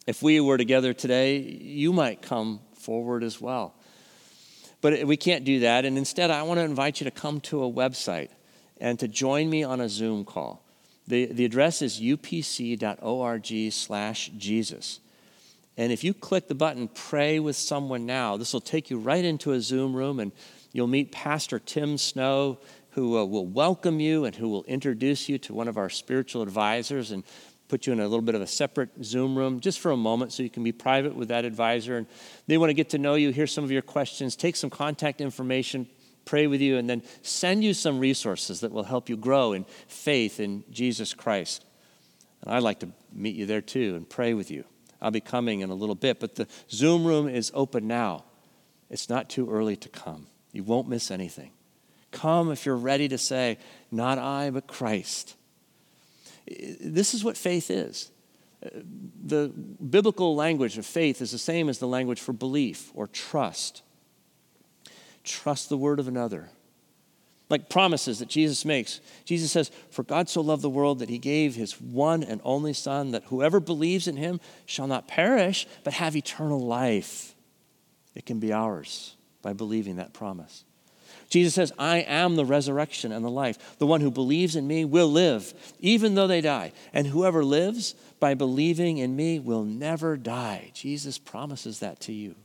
If 0.07 0.23
we 0.23 0.41
were 0.41 0.57
together 0.57 0.95
today, 0.95 1.39
you 1.39 1.93
might 1.93 2.23
come 2.23 2.61
forward 2.75 3.23
as 3.23 3.41
well. 3.41 3.75
But 4.85 5.07
we 5.07 5.17
can't 5.17 5.47
do 5.47 5.61
that. 5.61 5.87
And 5.87 5.97
instead, 5.97 6.31
I 6.31 6.43
want 6.43 6.59
to 6.59 6.65
invite 6.65 7.01
you 7.01 7.07
to 7.07 7.11
come 7.11 7.41
to 7.41 7.65
a 7.65 7.73
website 7.73 8.29
and 8.79 8.99
to 8.99 9.09
join 9.09 9.49
me 9.49 9.65
on 9.65 9.81
a 9.81 9.89
Zoom 9.89 10.27
call. 10.27 10.63
The, 11.09 11.25
the 11.25 11.47
address 11.47 11.81
is 11.81 11.99
upc.org 12.03 13.73
slash 13.73 14.31
Jesus. 14.37 15.01
And 15.79 15.91
if 15.91 16.05
you 16.05 16.13
click 16.13 16.49
the 16.49 16.55
button, 16.55 16.89
pray 16.89 17.39
with 17.39 17.57
someone 17.57 18.05
now, 18.05 18.37
this 18.37 18.53
will 18.53 18.61
take 18.61 18.91
you 18.91 18.99
right 18.99 19.25
into 19.25 19.53
a 19.53 19.61
Zoom 19.63 19.97
room 19.97 20.21
and 20.21 20.33
you'll 20.73 20.87
meet 20.87 21.11
Pastor 21.11 21.59
Tim 21.59 21.97
Snow, 21.97 22.59
who 22.91 23.17
uh, 23.17 23.25
will 23.25 23.47
welcome 23.47 24.01
you 24.01 24.27
and 24.27 24.37
who 24.37 24.51
will 24.51 24.65
introduce 24.65 25.31
you 25.31 25.39
to 25.39 25.55
one 25.55 25.67
of 25.67 25.79
our 25.79 25.89
spiritual 25.89 26.43
advisors 26.43 27.11
and 27.11 27.25
put 27.75 27.89
you 27.89 27.93
in 27.93 27.99
a 27.99 28.05
little 28.05 28.23
bit 28.23 28.37
of 28.37 28.41
a 28.41 28.47
separate 28.47 28.91
Zoom 29.03 29.37
room 29.37 29.59
just 29.59 29.81
for 29.81 29.91
a 29.91 29.97
moment 29.97 30.33
so 30.33 30.45
you 30.45 30.49
can 30.49 30.63
be 30.63 30.71
private 30.71 31.17
with 31.17 31.27
that 31.27 31.45
advisor. 31.45 31.97
And 31.97 32.07
they 32.47 32.57
want 32.57 32.71
to 32.71 32.75
get 32.75 32.91
to 32.91 32.99
know 32.99 33.17
you, 33.17 33.31
hear 33.31 33.49
some 33.49 33.65
of 33.65 33.73
your 33.73 33.83
questions, 33.83 34.37
take 34.37 34.55
some 34.55 34.71
contact 34.71 35.21
information, 35.21 35.89
pray 36.25 36.47
with 36.47 36.61
you, 36.61 36.77
and 36.77 36.89
then 36.89 37.03
send 37.23 37.65
you 37.65 37.75
some 37.75 37.99
resources 37.99 38.61
that 38.61 38.71
will 38.71 38.85
help 38.85 39.09
you 39.09 39.17
grow 39.17 39.55
in 39.55 39.65
faith 39.89 40.39
in 40.39 40.63
Jesus 40.71 41.15
Christ. 41.15 41.65
And 42.43 42.55
I'd 42.55 42.63
like 42.63 42.79
to 42.79 42.91
meet 43.13 43.35
you 43.35 43.45
there 43.45 43.61
too 43.61 43.97
and 43.97 44.09
pray 44.09 44.35
with 44.35 44.53
you. 44.53 44.65
I'll 45.03 45.11
be 45.11 45.21
coming 45.21 45.59
in 45.59 45.71
a 45.71 45.75
little 45.75 45.97
bit, 45.97 46.21
but 46.21 46.37
the 46.37 46.47
Zoom 46.71 47.05
room 47.05 47.29
is 47.29 47.51
open 47.55 47.89
now. 47.89 48.23
It's 48.89 49.09
not 49.09 49.29
too 49.29 49.51
early 49.51 49.75
to 49.79 49.89
come. 49.89 50.29
You 50.53 50.63
won't 50.63 50.89
miss 50.89 51.11
anything. 51.11 51.51
Come 52.13 52.53
if 52.53 52.67
you're 52.67 52.77
ready 52.77 53.09
to 53.09 53.19
say, 53.19 53.59
Not 53.91 54.19
I, 54.19 54.51
but 54.51 54.69
Christ. 54.69 55.35
This 56.47 57.15
is 57.15 57.25
what 57.25 57.37
faith 57.37 57.71
is. 57.71 58.11
The 59.25 59.49
biblical 59.49 60.35
language 60.35 60.79
of 60.79 60.87
faith 60.87 61.21
is 61.21 61.31
the 61.31 61.39
same 61.39 61.69
as 61.69 61.79
the 61.79 61.89
language 61.89 62.21
for 62.21 62.33
belief 62.33 62.91
or 62.95 63.07
trust. 63.07 63.83
Trust 65.23 65.69
the 65.69 65.77
word 65.77 66.01
of 66.01 66.09
another. 66.09 66.51
Like 67.51 67.69
promises 67.69 68.19
that 68.19 68.29
Jesus 68.29 68.65
makes. 68.65 69.01
Jesus 69.25 69.53
says, 69.53 69.71
For 69.91 70.03
God 70.03 70.29
so 70.29 70.41
loved 70.41 70.63
the 70.63 70.71
world 70.71 70.99
that 71.01 71.11
he 71.11 71.19
gave 71.19 71.55
his 71.55 71.79
one 71.81 72.23
and 72.23 72.41
only 72.43 72.73
Son, 72.73 73.11
that 73.11 73.25
whoever 73.25 73.61
believes 73.61 74.09
in 74.09 74.17
him 74.17 74.41
shall 74.65 74.87
not 74.87 75.09
perish, 75.09 75.67
but 75.83 75.93
have 75.95 76.17
eternal 76.17 76.61
life. 76.61 77.35
It 78.15 78.25
can 78.25 78.39
be 78.39 78.53
ours 78.53 79.17
by 79.43 79.53
believing 79.53 79.97
that 79.97 80.15
promise. 80.15 80.65
Jesus 81.35 81.55
says, 81.55 81.73
I 81.81 81.97
am 81.99 82.37
the 82.37 82.45
resurrection 82.45 83.11
and 83.11 83.25
the 83.25 83.29
life. 83.29 83.77
The 83.79 83.89
one 83.89 84.01
who 84.01 84.13
believes 84.13 84.55
in 84.55 84.69
me 84.69 84.85
will 84.85 85.09
live, 85.09 85.53
even 85.81 86.15
though 86.15 86.29
they 86.29 86.41
die. 86.41 86.71
And 86.93 87.09
whoever 87.09 87.45
lives 87.45 87.97
by 88.21 88.35
believing 88.35 88.99
in 88.99 89.17
me 89.17 89.41
will 89.41 89.65
never 89.65 90.17
die. 90.17 90.71
Jesus 90.75 91.19
promises 91.19 91.81
that 91.81 91.99
to 92.03 92.13
you. 92.13 92.37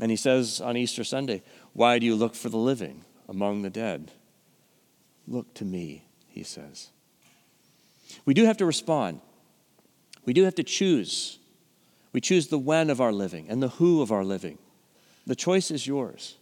And 0.00 0.10
he 0.10 0.16
says 0.16 0.60
on 0.60 0.76
Easter 0.76 1.04
Sunday, 1.04 1.44
Why 1.74 2.00
do 2.00 2.06
you 2.06 2.16
look 2.16 2.34
for 2.34 2.48
the 2.48 2.56
living 2.56 3.04
among 3.28 3.62
the 3.62 3.70
dead? 3.70 4.10
Look 5.28 5.54
to 5.54 5.64
me, 5.64 6.04
he 6.26 6.42
says. 6.42 6.88
We 8.24 8.34
do 8.34 8.46
have 8.46 8.56
to 8.56 8.66
respond. 8.66 9.20
We 10.24 10.32
do 10.32 10.42
have 10.42 10.56
to 10.56 10.64
choose. 10.64 11.38
We 12.12 12.20
choose 12.20 12.48
the 12.48 12.58
when 12.58 12.90
of 12.90 13.00
our 13.00 13.12
living 13.12 13.46
and 13.48 13.62
the 13.62 13.68
who 13.68 14.02
of 14.02 14.10
our 14.10 14.24
living. 14.24 14.58
The 15.24 15.36
choice 15.36 15.70
is 15.70 15.86
yours. 15.86 16.34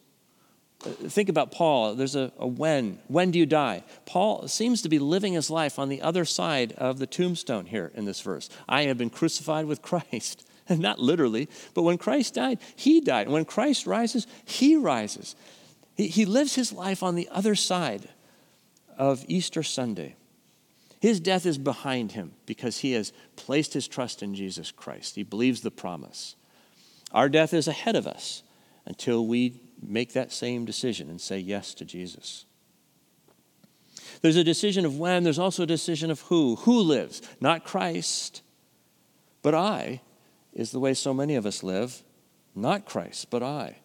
Think 0.81 1.29
about 1.29 1.53
Paul. 1.53 1.95
There's 1.95 2.17
a, 2.17 2.33
a, 2.39 2.47
when. 2.47 2.99
When 3.09 3.31
do 3.31 3.39
you 3.39 3.47
die? 3.47 3.85
Paul 4.07 4.49
seems 4.49 4.81
to 4.83 4.89
be 4.89 4.99
living 4.99 5.35
his 5.35 5.51
life 5.51 5.79
on 5.79 5.91
the 5.91 6.01
other 6.01 6.25
side 6.25 6.73
of 6.73 6.99
the 6.99 7.07
tombstone 7.07 7.67
here 7.67 7.93
in 7.95 8.07
this 8.07 8.23
verse. 8.23 8.49
I 8.69 8.83
have 8.85 8.97
been 8.97 9.11
crucified 9.11 9.67
with 9.67 9.83
Christ. 9.83 10.47
And 10.69 10.81
not 10.81 10.99
literally, 10.99 11.49
but 11.75 11.83
when 11.83 11.99
Christ 11.99 12.35
died, 12.35 12.61
he 12.77 13.01
died. 13.01 13.29
When 13.29 13.45
Christ 13.45 13.87
rises, 13.87 14.27
he 14.45 14.77
rises. 14.77 15.35
He, 15.97 16.09
he 16.09 16.25
lives 16.25 16.55
his 16.55 16.73
life 16.73 17.03
on 17.03 17.15
the 17.15 17.29
other 17.31 17.55
side 17.55 18.09
of 18.97 19.25
Easter 19.29 19.63
Sunday. 19.63 20.17
His 21.01 21.21
death 21.21 21.45
is 21.45 21.59
behind 21.59 22.13
him 22.13 22.33
because 22.47 22.79
he 22.79 22.93
has 22.93 23.13
placed 23.37 23.75
his 23.75 23.89
trust 23.89 24.23
in 24.23 24.35
Jesus 24.35 24.71
Christ. 24.71 25.15
He 25.17 25.23
believes 25.25 25.63
the 25.63 25.71
promise. 25.71 26.37
Our 27.13 27.29
death 27.29 27.53
is 27.53 27.67
ahead 27.67 27.97
of 27.97 28.07
us 28.07 28.43
until 28.87 29.27
we 29.27 29.61
make 29.83 30.13
that 30.13 30.33
same 30.33 30.65
decision 30.65 31.09
and 31.09 31.21
say 31.21 31.39
yes 31.39 31.75
to 31.75 31.85
Jesus. 31.85 32.45
There's 34.23 34.37
a 34.37 34.45
decision 34.45 34.85
of 34.85 34.99
when, 34.99 35.25
there's 35.25 35.39
also 35.39 35.63
a 35.63 35.67
decision 35.67 36.11
of 36.11 36.21
who. 36.23 36.57
Who 36.57 36.81
lives? 36.81 37.23
Not 37.41 37.65
Christ, 37.65 38.43
but 39.43 39.55
I 39.55 40.03
is 40.53 40.73
the 40.73 40.81
way 40.81 40.95
so 40.95 41.15
many 41.15 41.37
of 41.37 41.47
us 41.47 41.63
live. 41.63 42.03
Not 42.55 42.85
Christ, 42.85 43.31
but 43.31 43.43
I. 43.43 43.79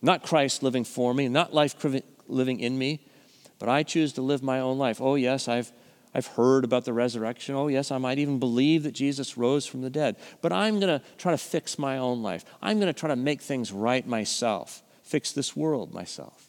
Not 0.00 0.24
Christ 0.24 0.62
living 0.62 0.84
for 0.84 1.14
me, 1.14 1.28
not 1.28 1.54
life 1.54 1.76
living 2.26 2.60
in 2.60 2.76
me, 2.76 3.06
but 3.58 3.68
I 3.68 3.84
choose 3.84 4.14
to 4.14 4.22
live 4.22 4.42
my 4.42 4.58
own 4.58 4.78
life. 4.78 5.00
Oh, 5.00 5.14
yes, 5.14 5.46
I've, 5.46 5.70
I've 6.12 6.26
heard 6.26 6.64
about 6.64 6.84
the 6.84 6.92
resurrection. 6.92 7.54
Oh, 7.54 7.68
yes, 7.68 7.92
I 7.92 7.98
might 7.98 8.18
even 8.18 8.40
believe 8.40 8.82
that 8.82 8.92
Jesus 8.92 9.38
rose 9.38 9.64
from 9.64 9.82
the 9.82 9.90
dead. 9.90 10.16
But 10.40 10.52
I'm 10.52 10.80
going 10.80 10.98
to 10.98 11.06
try 11.18 11.30
to 11.30 11.38
fix 11.38 11.78
my 11.78 11.98
own 11.98 12.22
life. 12.22 12.44
I'm 12.60 12.80
going 12.80 12.92
to 12.92 12.98
try 12.98 13.10
to 13.10 13.16
make 13.16 13.40
things 13.40 13.70
right 13.70 14.04
myself 14.04 14.82
fix 15.02 15.32
this 15.32 15.56
world 15.56 15.92
myself. 15.92 16.48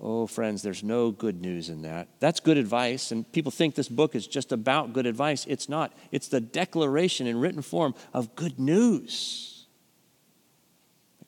Oh, 0.00 0.26
friends, 0.26 0.62
there's 0.62 0.82
no 0.82 1.10
good 1.10 1.40
news 1.40 1.68
in 1.68 1.82
that. 1.82 2.08
That's 2.18 2.40
good 2.40 2.56
advice, 2.56 3.12
and 3.12 3.30
people 3.30 3.52
think 3.52 3.74
this 3.74 3.88
book 3.88 4.14
is 4.14 4.26
just 4.26 4.50
about 4.50 4.92
good 4.92 5.06
advice. 5.06 5.44
It's 5.46 5.68
not, 5.68 5.92
it's 6.10 6.28
the 6.28 6.40
declaration 6.40 7.26
in 7.26 7.38
written 7.38 7.62
form 7.62 7.94
of 8.14 8.34
good 8.34 8.58
news. 8.58 9.66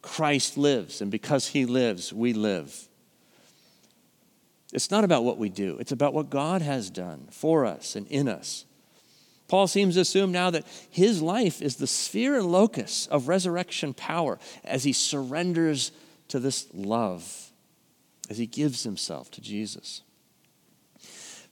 Christ 0.01 0.57
lives, 0.57 1.01
and 1.01 1.11
because 1.11 1.49
he 1.49 1.67
lives, 1.67 2.13
we 2.13 2.33
live. 2.33 2.89
It's 4.73 4.91
not 4.91 5.05
about 5.05 5.25
what 5.25 5.39
we 5.39 5.51
do, 5.51 5.77
it's 5.79 5.93
about 5.93 6.15
what 6.15 6.31
God 6.31 6.63
has 6.63 6.91
done 6.91 7.29
for 7.31 7.65
us 7.65 7.95
and 7.97 8.07
in 8.09 8.29
us. 8.29 8.65
Paul 9.49 9.67
seems 9.67 9.95
to 9.95 10.01
assume 10.01 10.33
now 10.33 10.51
that 10.51 10.67
his 10.91 11.21
life 11.21 11.61
is 11.61 11.77
the 11.77 11.87
sphere 11.87 12.37
and 12.37 12.51
locus 12.51 13.07
of 13.09 13.29
resurrection 13.29 13.93
power 13.93 14.39
as 14.65 14.85
he 14.85 14.93
surrenders 14.93 15.93
to 16.29 16.39
this 16.39 16.67
love, 16.73 17.51
as 18.31 18.39
he 18.39 18.47
gives 18.47 18.85
himself 18.85 19.31
to 19.33 19.41
Jesus. 19.41 20.03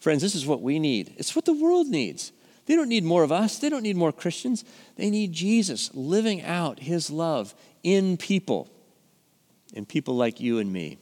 Friends, 0.00 0.22
this 0.22 0.34
is 0.34 0.46
what 0.46 0.62
we 0.62 0.78
need. 0.78 1.14
It's 1.18 1.36
what 1.36 1.44
the 1.44 1.52
world 1.52 1.86
needs. 1.86 2.32
They 2.66 2.76
don't 2.76 2.88
need 2.88 3.04
more 3.04 3.24
of 3.24 3.32
us, 3.32 3.58
they 3.58 3.68
don't 3.68 3.82
need 3.82 3.96
more 3.96 4.12
Christians. 4.12 4.64
They 4.96 5.10
need 5.10 5.32
Jesus 5.32 5.90
living 5.94 6.42
out 6.42 6.78
his 6.78 7.10
love 7.10 7.54
in 7.82 8.16
people, 8.16 8.70
in 9.74 9.84
people 9.84 10.16
like 10.16 10.40
you 10.40 10.58
and 10.58 10.72
me. 10.72 10.98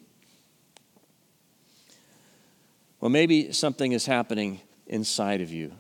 Well, 3.01 3.11
maybe 3.11 3.53
something 3.53 3.93
is 3.93 4.07
happening 4.07 4.61
inside 4.87 5.41
of 5.41 5.53
you 5.53 5.73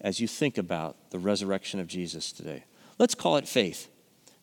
as 0.00 0.20
you 0.20 0.28
think 0.28 0.58
about 0.58 1.10
the 1.10 1.18
resurrection 1.18 1.80
of 1.80 1.86
Jesus 1.86 2.32
today. 2.32 2.64
Let's 2.98 3.14
call 3.14 3.36
it 3.36 3.48
faith. 3.48 3.88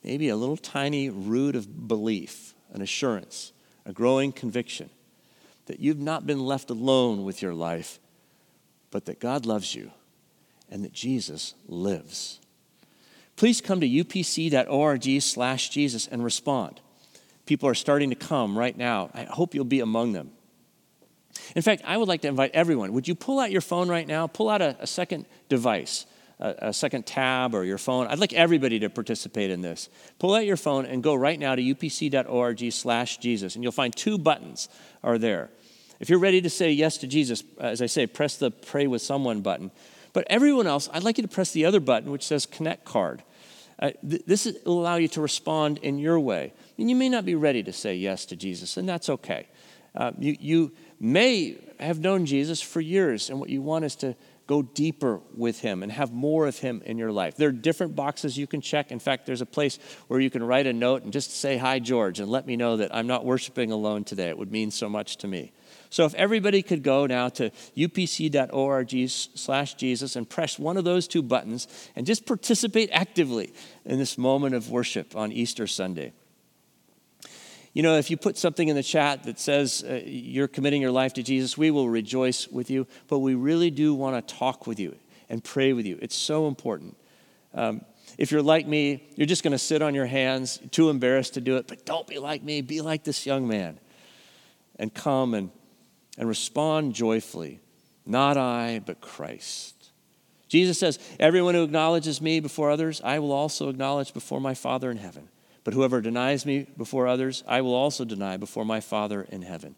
Maybe 0.04 0.30
a 0.30 0.36
little 0.36 0.58
tiny 0.58 1.10
root 1.10 1.56
of 1.56 1.88
belief, 1.88 2.54
an 2.74 2.82
assurance, 2.82 3.52
a 3.86 3.94
growing 3.94 4.32
conviction 4.32 4.90
that 5.66 5.80
you've 5.80 6.00
not 6.00 6.28
been 6.28 6.46
left 6.46 6.70
alone 6.70 7.24
with 7.24 7.42
your 7.42 7.54
life, 7.54 8.00
but 8.92 9.06
that 9.06 9.20
God 9.20 9.46
loves 9.46 9.74
you 9.74 9.92
and 10.70 10.84
that 10.84 10.94
Jesus 10.94 11.56
lives. 11.68 12.40
Please 13.36 13.62
come 13.62 13.82
to 13.82 13.90
upc.org 13.90 15.22
slash 15.22 15.70
Jesus 15.70 16.08
and 16.08 16.24
respond. 16.24 16.80
People 17.46 17.70
are 17.70 17.76
starting 17.76 18.10
to 18.10 18.16
come 18.16 18.58
right 18.58 18.78
now. 18.78 19.10
I 19.14 19.24
hope 19.24 19.54
you'll 19.54 19.66
be 19.66 19.82
among 19.82 20.14
them. 20.14 20.32
In 21.56 21.62
fact, 21.62 21.84
I 21.86 21.98
would 21.98 22.08
like 22.08 22.22
to 22.22 22.28
invite 22.28 22.52
everyone. 22.54 22.94
Would 22.94 23.08
you 23.08 23.16
pull 23.16 23.40
out 23.40 23.52
your 23.52 23.62
phone 23.62 23.90
right 23.90 24.08
now? 24.08 24.28
Pull 24.28 24.50
out 24.50 24.62
a, 24.62 24.78
a 24.80 24.88
second 24.88 25.26
device, 25.50 26.06
a, 26.40 26.56
a, 26.60 26.74
second 26.74 27.06
tab 27.06 27.54
or 27.54 27.64
your 27.64 27.78
phone. 27.78 28.08
I'd 28.08 28.20
like 28.20 28.34
everybody 28.34 28.80
to 28.80 28.90
participate 28.90 29.52
in 29.52 29.62
this. 29.62 29.90
Pull 30.20 30.34
out 30.34 30.46
your 30.46 30.58
phone 30.58 30.86
and 30.86 31.04
go 31.04 31.16
right 31.16 31.40
now 31.40 31.56
to 31.56 31.62
upc.org 31.62 32.72
slash 32.72 33.18
Jesus, 33.18 33.56
and 33.56 33.64
you'll 33.64 33.72
find 33.72 33.96
two 33.96 34.18
buttons 34.18 34.70
are 35.04 35.18
there. 35.18 35.50
If 36.00 36.10
you're 36.10 36.20
ready 36.20 36.42
to 36.42 36.50
say 36.50 36.72
yes 36.72 36.98
to 37.00 37.08
Jesus, 37.08 37.44
as 37.60 37.82
I 37.82 37.86
say, 37.86 38.08
press 38.08 38.38
the 38.38 38.52
pray 38.52 38.88
with 38.88 39.02
someone 39.02 39.42
button. 39.42 39.72
But 40.14 40.28
everyone 40.30 40.68
else, 40.68 40.90
I'd 40.94 41.04
like 41.04 41.18
you 41.18 41.24
to 41.24 41.28
press 41.28 41.52
the 41.52 41.66
other 41.66 41.80
button, 41.80 42.12
which 42.12 42.26
says 42.26 42.46
connect 42.46 42.86
card. 42.86 43.24
Uh, 43.78 43.92
th- 44.08 44.24
this 44.26 44.46
is, 44.46 44.64
will 44.66 44.80
allow 44.80 44.96
you 44.96 45.10
to 45.10 45.22
respond 45.22 45.78
in 45.80 46.00
your 46.00 46.20
way. 46.20 46.54
And 46.78 46.90
you 46.90 46.96
may 46.96 47.10
not 47.10 47.26
be 47.26 47.36
ready 47.36 47.64
to 47.64 47.74
say 47.74 47.96
yes 47.96 48.26
to 48.28 48.36
Jesus, 48.36 48.78
and 48.78 48.88
that's 48.88 49.10
okay. 49.10 49.48
Uh, 49.96 50.12
you, 50.18 50.38
you 50.40 50.72
may 51.00 51.58
have 51.80 52.00
known 52.00 52.26
Jesus 52.26 52.62
for 52.62 52.82
years, 52.82 53.30
and 53.30 53.40
what 53.40 53.50
you 53.50 53.62
want 53.62 53.86
is 53.86 53.96
to 53.98 54.16
go 54.48 54.62
deeper 54.62 55.20
with 55.36 55.60
him 55.62 55.82
and 55.82 55.92
have 55.92 56.14
more 56.14 56.46
of 56.46 56.60
him 56.60 56.82
in 56.86 56.98
your 56.98 57.12
life. 57.12 57.36
There 57.36 57.50
are 57.50 57.54
different 57.54 57.96
boxes 57.96 58.38
you 58.38 58.46
can 58.46 58.62
check. 58.62 58.92
In 58.92 59.00
fact, 59.00 59.26
there's 59.26 59.42
a 59.42 59.46
place 59.46 59.80
where 60.08 60.20
you 60.20 60.30
can 60.30 60.44
write 60.44 60.68
a 60.68 60.74
note 60.74 61.04
and 61.04 61.12
just 61.12 61.32
say, 61.32 61.58
Hi, 61.58 61.80
George, 61.80 62.20
and 62.20 62.30
let 62.30 62.46
me 62.46 62.56
know 62.56 62.78
that 62.78 62.94
I'm 62.94 63.08
not 63.08 63.26
worshiping 63.26 63.72
alone 63.72 64.04
today. 64.04 64.30
It 64.30 64.38
would 64.38 64.52
mean 64.52 64.70
so 64.70 64.88
much 64.88 65.18
to 65.18 65.28
me. 65.28 65.52
So 65.90 66.06
if 66.06 66.14
everybody 66.16 66.62
could 66.62 66.84
go 66.84 67.06
now 67.06 67.30
to 67.30 67.50
upc.org 67.76 69.10
slash 69.10 69.74
Jesus 69.76 70.16
and 70.16 70.30
press 70.30 70.60
one 70.60 70.78
of 70.78 70.84
those 70.84 71.08
two 71.08 71.24
buttons 71.24 71.68
and 71.96 72.06
just 72.06 72.26
participate 72.26 72.90
actively 72.92 73.54
in 73.86 73.98
this 73.98 74.18
moment 74.18 74.56
of 74.56 74.70
worship 74.70 75.16
on 75.16 75.32
Easter 75.32 75.68
Sunday. 75.68 76.14
You 77.76 77.84
know, 77.84 77.98
if 77.98 78.10
you 78.10 78.16
put 78.16 78.38
something 78.38 78.70
in 78.70 78.78
the 78.78 78.82
chat 78.82 79.26
that 79.26 79.38
says 79.38 79.84
uh, 79.86 80.02
you're 80.06 80.48
committing 80.48 80.82
your 80.82 80.92
life 80.92 81.14
to 81.16 81.24
Jesus, 81.24 81.58
we 81.58 81.72
will 81.72 81.90
rejoice 81.90 82.48
with 82.48 82.70
you, 82.70 82.88
but 83.10 83.20
we 83.20 83.36
really 83.36 83.70
do 83.70 83.94
want 83.94 84.16
to 84.26 84.34
talk 84.34 84.66
with 84.66 84.80
you 84.80 84.96
and 85.28 85.44
pray 85.44 85.74
with 85.74 85.86
you. 85.86 86.00
It's 86.02 86.16
so 86.16 86.48
important. 86.48 86.96
Um, 87.54 87.82
if 88.18 88.32
you're 88.32 88.42
like 88.42 88.66
me, 88.66 89.04
you're 89.18 89.28
just 89.28 89.44
going 89.44 89.52
to 89.52 89.58
sit 89.58 89.82
on 89.82 89.94
your 89.94 90.06
hands, 90.06 90.58
too 90.72 90.90
embarrassed 90.90 91.34
to 91.34 91.42
do 91.42 91.58
it, 91.58 91.68
but 91.68 91.86
don't 91.86 92.08
be 92.08 92.18
like 92.18 92.42
me. 92.42 92.62
Be 92.62 92.80
like 92.80 93.04
this 93.04 93.26
young 93.26 93.46
man 93.46 93.78
and 94.80 94.94
come 94.94 95.34
and, 95.34 95.52
and 96.18 96.30
respond 96.30 96.94
joyfully. 96.94 97.60
Not 98.06 98.38
I, 98.38 98.80
but 98.86 99.02
Christ. 99.02 99.92
Jesus 100.48 100.80
says, 100.80 100.98
Everyone 101.20 101.56
who 101.56 101.64
acknowledges 101.64 102.22
me 102.22 102.40
before 102.40 102.72
others, 102.72 103.02
I 103.04 103.20
will 103.20 103.34
also 103.34 103.68
acknowledge 103.68 104.14
before 104.14 104.40
my 104.40 104.54
Father 104.54 104.90
in 104.90 104.96
heaven. 104.96 105.28
But 105.66 105.74
whoever 105.74 106.00
denies 106.00 106.46
me 106.46 106.68
before 106.78 107.08
others, 107.08 107.44
I 107.46 107.60
will 107.60 107.74
also 107.74 108.06
deny 108.06 108.38
before 108.38 108.64
my 108.64 108.80
Father 108.80 109.24
in 109.30 109.42
heaven. 109.42 109.76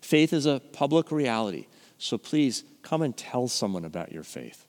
Faith 0.00 0.32
is 0.32 0.46
a 0.46 0.62
public 0.72 1.10
reality, 1.10 1.66
so 1.98 2.16
please 2.16 2.62
come 2.82 3.02
and 3.02 3.14
tell 3.14 3.48
someone 3.48 3.84
about 3.84 4.12
your 4.12 4.22
faith. 4.22 4.64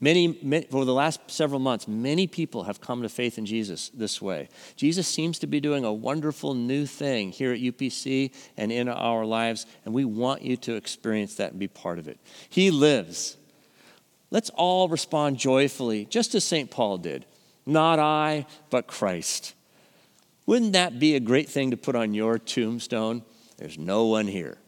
Many, 0.00 0.38
many, 0.42 0.66
over 0.72 0.84
the 0.84 0.92
last 0.92 1.20
several 1.28 1.60
months, 1.60 1.86
many 1.86 2.26
people 2.26 2.64
have 2.64 2.80
come 2.80 3.02
to 3.02 3.08
faith 3.08 3.38
in 3.38 3.46
Jesus 3.46 3.90
this 3.90 4.20
way. 4.20 4.48
Jesus 4.74 5.06
seems 5.06 5.38
to 5.38 5.46
be 5.46 5.60
doing 5.60 5.84
a 5.84 5.92
wonderful 5.92 6.54
new 6.54 6.84
thing 6.84 7.30
here 7.30 7.52
at 7.52 7.60
UPC 7.60 8.34
and 8.56 8.72
in 8.72 8.88
our 8.88 9.24
lives, 9.24 9.66
and 9.84 9.94
we 9.94 10.04
want 10.04 10.42
you 10.42 10.56
to 10.56 10.74
experience 10.74 11.36
that 11.36 11.52
and 11.52 11.60
be 11.60 11.68
part 11.68 12.00
of 12.00 12.08
it. 12.08 12.18
He 12.48 12.72
lives. 12.72 13.36
Let's 14.32 14.50
all 14.50 14.88
respond 14.88 15.38
joyfully, 15.38 16.06
just 16.06 16.34
as 16.34 16.42
St. 16.42 16.70
Paul 16.70 16.98
did. 16.98 17.24
Not 17.66 17.98
I, 17.98 18.46
but 18.70 18.86
Christ. 18.86 19.54
Wouldn't 20.46 20.74
that 20.74 21.00
be 21.00 21.16
a 21.16 21.20
great 21.20 21.48
thing 21.48 21.72
to 21.72 21.76
put 21.76 21.96
on 21.96 22.14
your 22.14 22.38
tombstone? 22.38 23.24
There's 23.58 23.76
no 23.76 24.06
one 24.06 24.28
here 24.28 24.58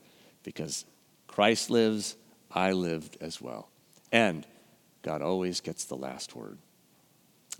because 0.42 0.84
Christ 1.28 1.70
lives, 1.70 2.16
I 2.50 2.72
lived 2.72 3.16
as 3.20 3.40
well. 3.40 3.68
And 4.10 4.44
God 5.02 5.22
always 5.22 5.60
gets 5.60 5.84
the 5.84 5.96
last 5.96 6.34
word. 6.34 6.58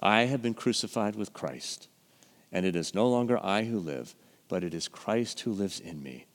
I 0.01 0.23
have 0.23 0.43
been 0.43 0.55
crucified 0.55 1.17
with 1.17 1.33
Christ, 1.33 1.89
and 2.51 2.65
it 2.65 2.75
is 2.75 2.95
no 2.95 3.09
longer 3.09 3.39
I 3.43 3.65
who 3.65 3.79
live, 3.79 4.15
but 4.49 4.65
it 4.65 4.75
is 4.75 4.89
Christ 4.89 5.41
who 5.41 5.53
lives 5.53 5.79
in 5.79 6.03
me. 6.03 6.27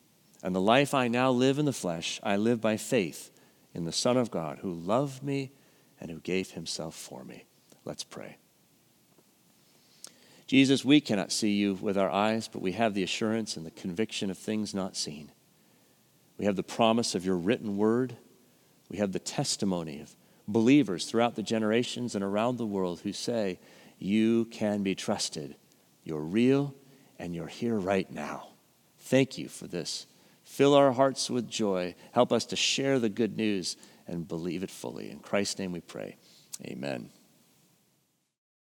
And 0.41 0.55
the 0.55 0.61
life 0.61 0.93
I 0.93 1.07
now 1.07 1.31
live 1.31 1.59
in 1.59 1.65
the 1.65 1.73
flesh, 1.73 2.19
I 2.23 2.35
live 2.35 2.61
by 2.61 2.77
faith 2.77 3.31
in 3.73 3.85
the 3.85 3.91
Son 3.91 4.17
of 4.17 4.31
God 4.31 4.59
who 4.59 4.73
loved 4.73 5.23
me 5.23 5.51
and 5.99 6.11
who 6.11 6.19
gave 6.19 6.51
himself 6.51 6.95
for 6.95 7.23
me. 7.23 7.45
Let's 7.85 8.03
pray. 8.03 8.37
Jesus, 10.53 10.85
we 10.85 11.01
cannot 11.01 11.31
see 11.31 11.53
you 11.53 11.73
with 11.73 11.97
our 11.97 12.11
eyes, 12.11 12.47
but 12.47 12.61
we 12.61 12.73
have 12.73 12.93
the 12.93 13.01
assurance 13.01 13.57
and 13.57 13.65
the 13.65 13.71
conviction 13.71 14.29
of 14.29 14.37
things 14.37 14.71
not 14.71 14.95
seen. 14.95 15.31
We 16.37 16.45
have 16.45 16.55
the 16.55 16.61
promise 16.61 17.15
of 17.15 17.25
your 17.25 17.37
written 17.37 17.75
word. 17.75 18.17
We 18.87 18.97
have 18.97 19.13
the 19.13 19.17
testimony 19.17 19.99
of 19.99 20.15
believers 20.47 21.05
throughout 21.05 21.33
the 21.33 21.41
generations 21.41 22.13
and 22.13 22.23
around 22.23 22.57
the 22.57 22.67
world 22.67 22.99
who 22.99 23.13
say, 23.13 23.57
You 23.97 24.45
can 24.45 24.83
be 24.83 24.93
trusted. 24.93 25.55
You're 26.03 26.21
real 26.21 26.75
and 27.17 27.33
you're 27.33 27.47
here 27.47 27.79
right 27.79 28.11
now. 28.11 28.49
Thank 28.99 29.39
you 29.39 29.49
for 29.49 29.65
this. 29.65 30.05
Fill 30.43 30.75
our 30.75 30.91
hearts 30.91 31.31
with 31.31 31.49
joy. 31.49 31.95
Help 32.11 32.31
us 32.31 32.45
to 32.45 32.55
share 32.55 32.99
the 32.99 33.09
good 33.09 33.37
news 33.37 33.75
and 34.05 34.27
believe 34.27 34.61
it 34.61 34.69
fully. 34.69 35.09
In 35.09 35.17
Christ's 35.17 35.57
name 35.57 35.71
we 35.71 35.81
pray. 35.81 36.15
Amen. 36.63 37.09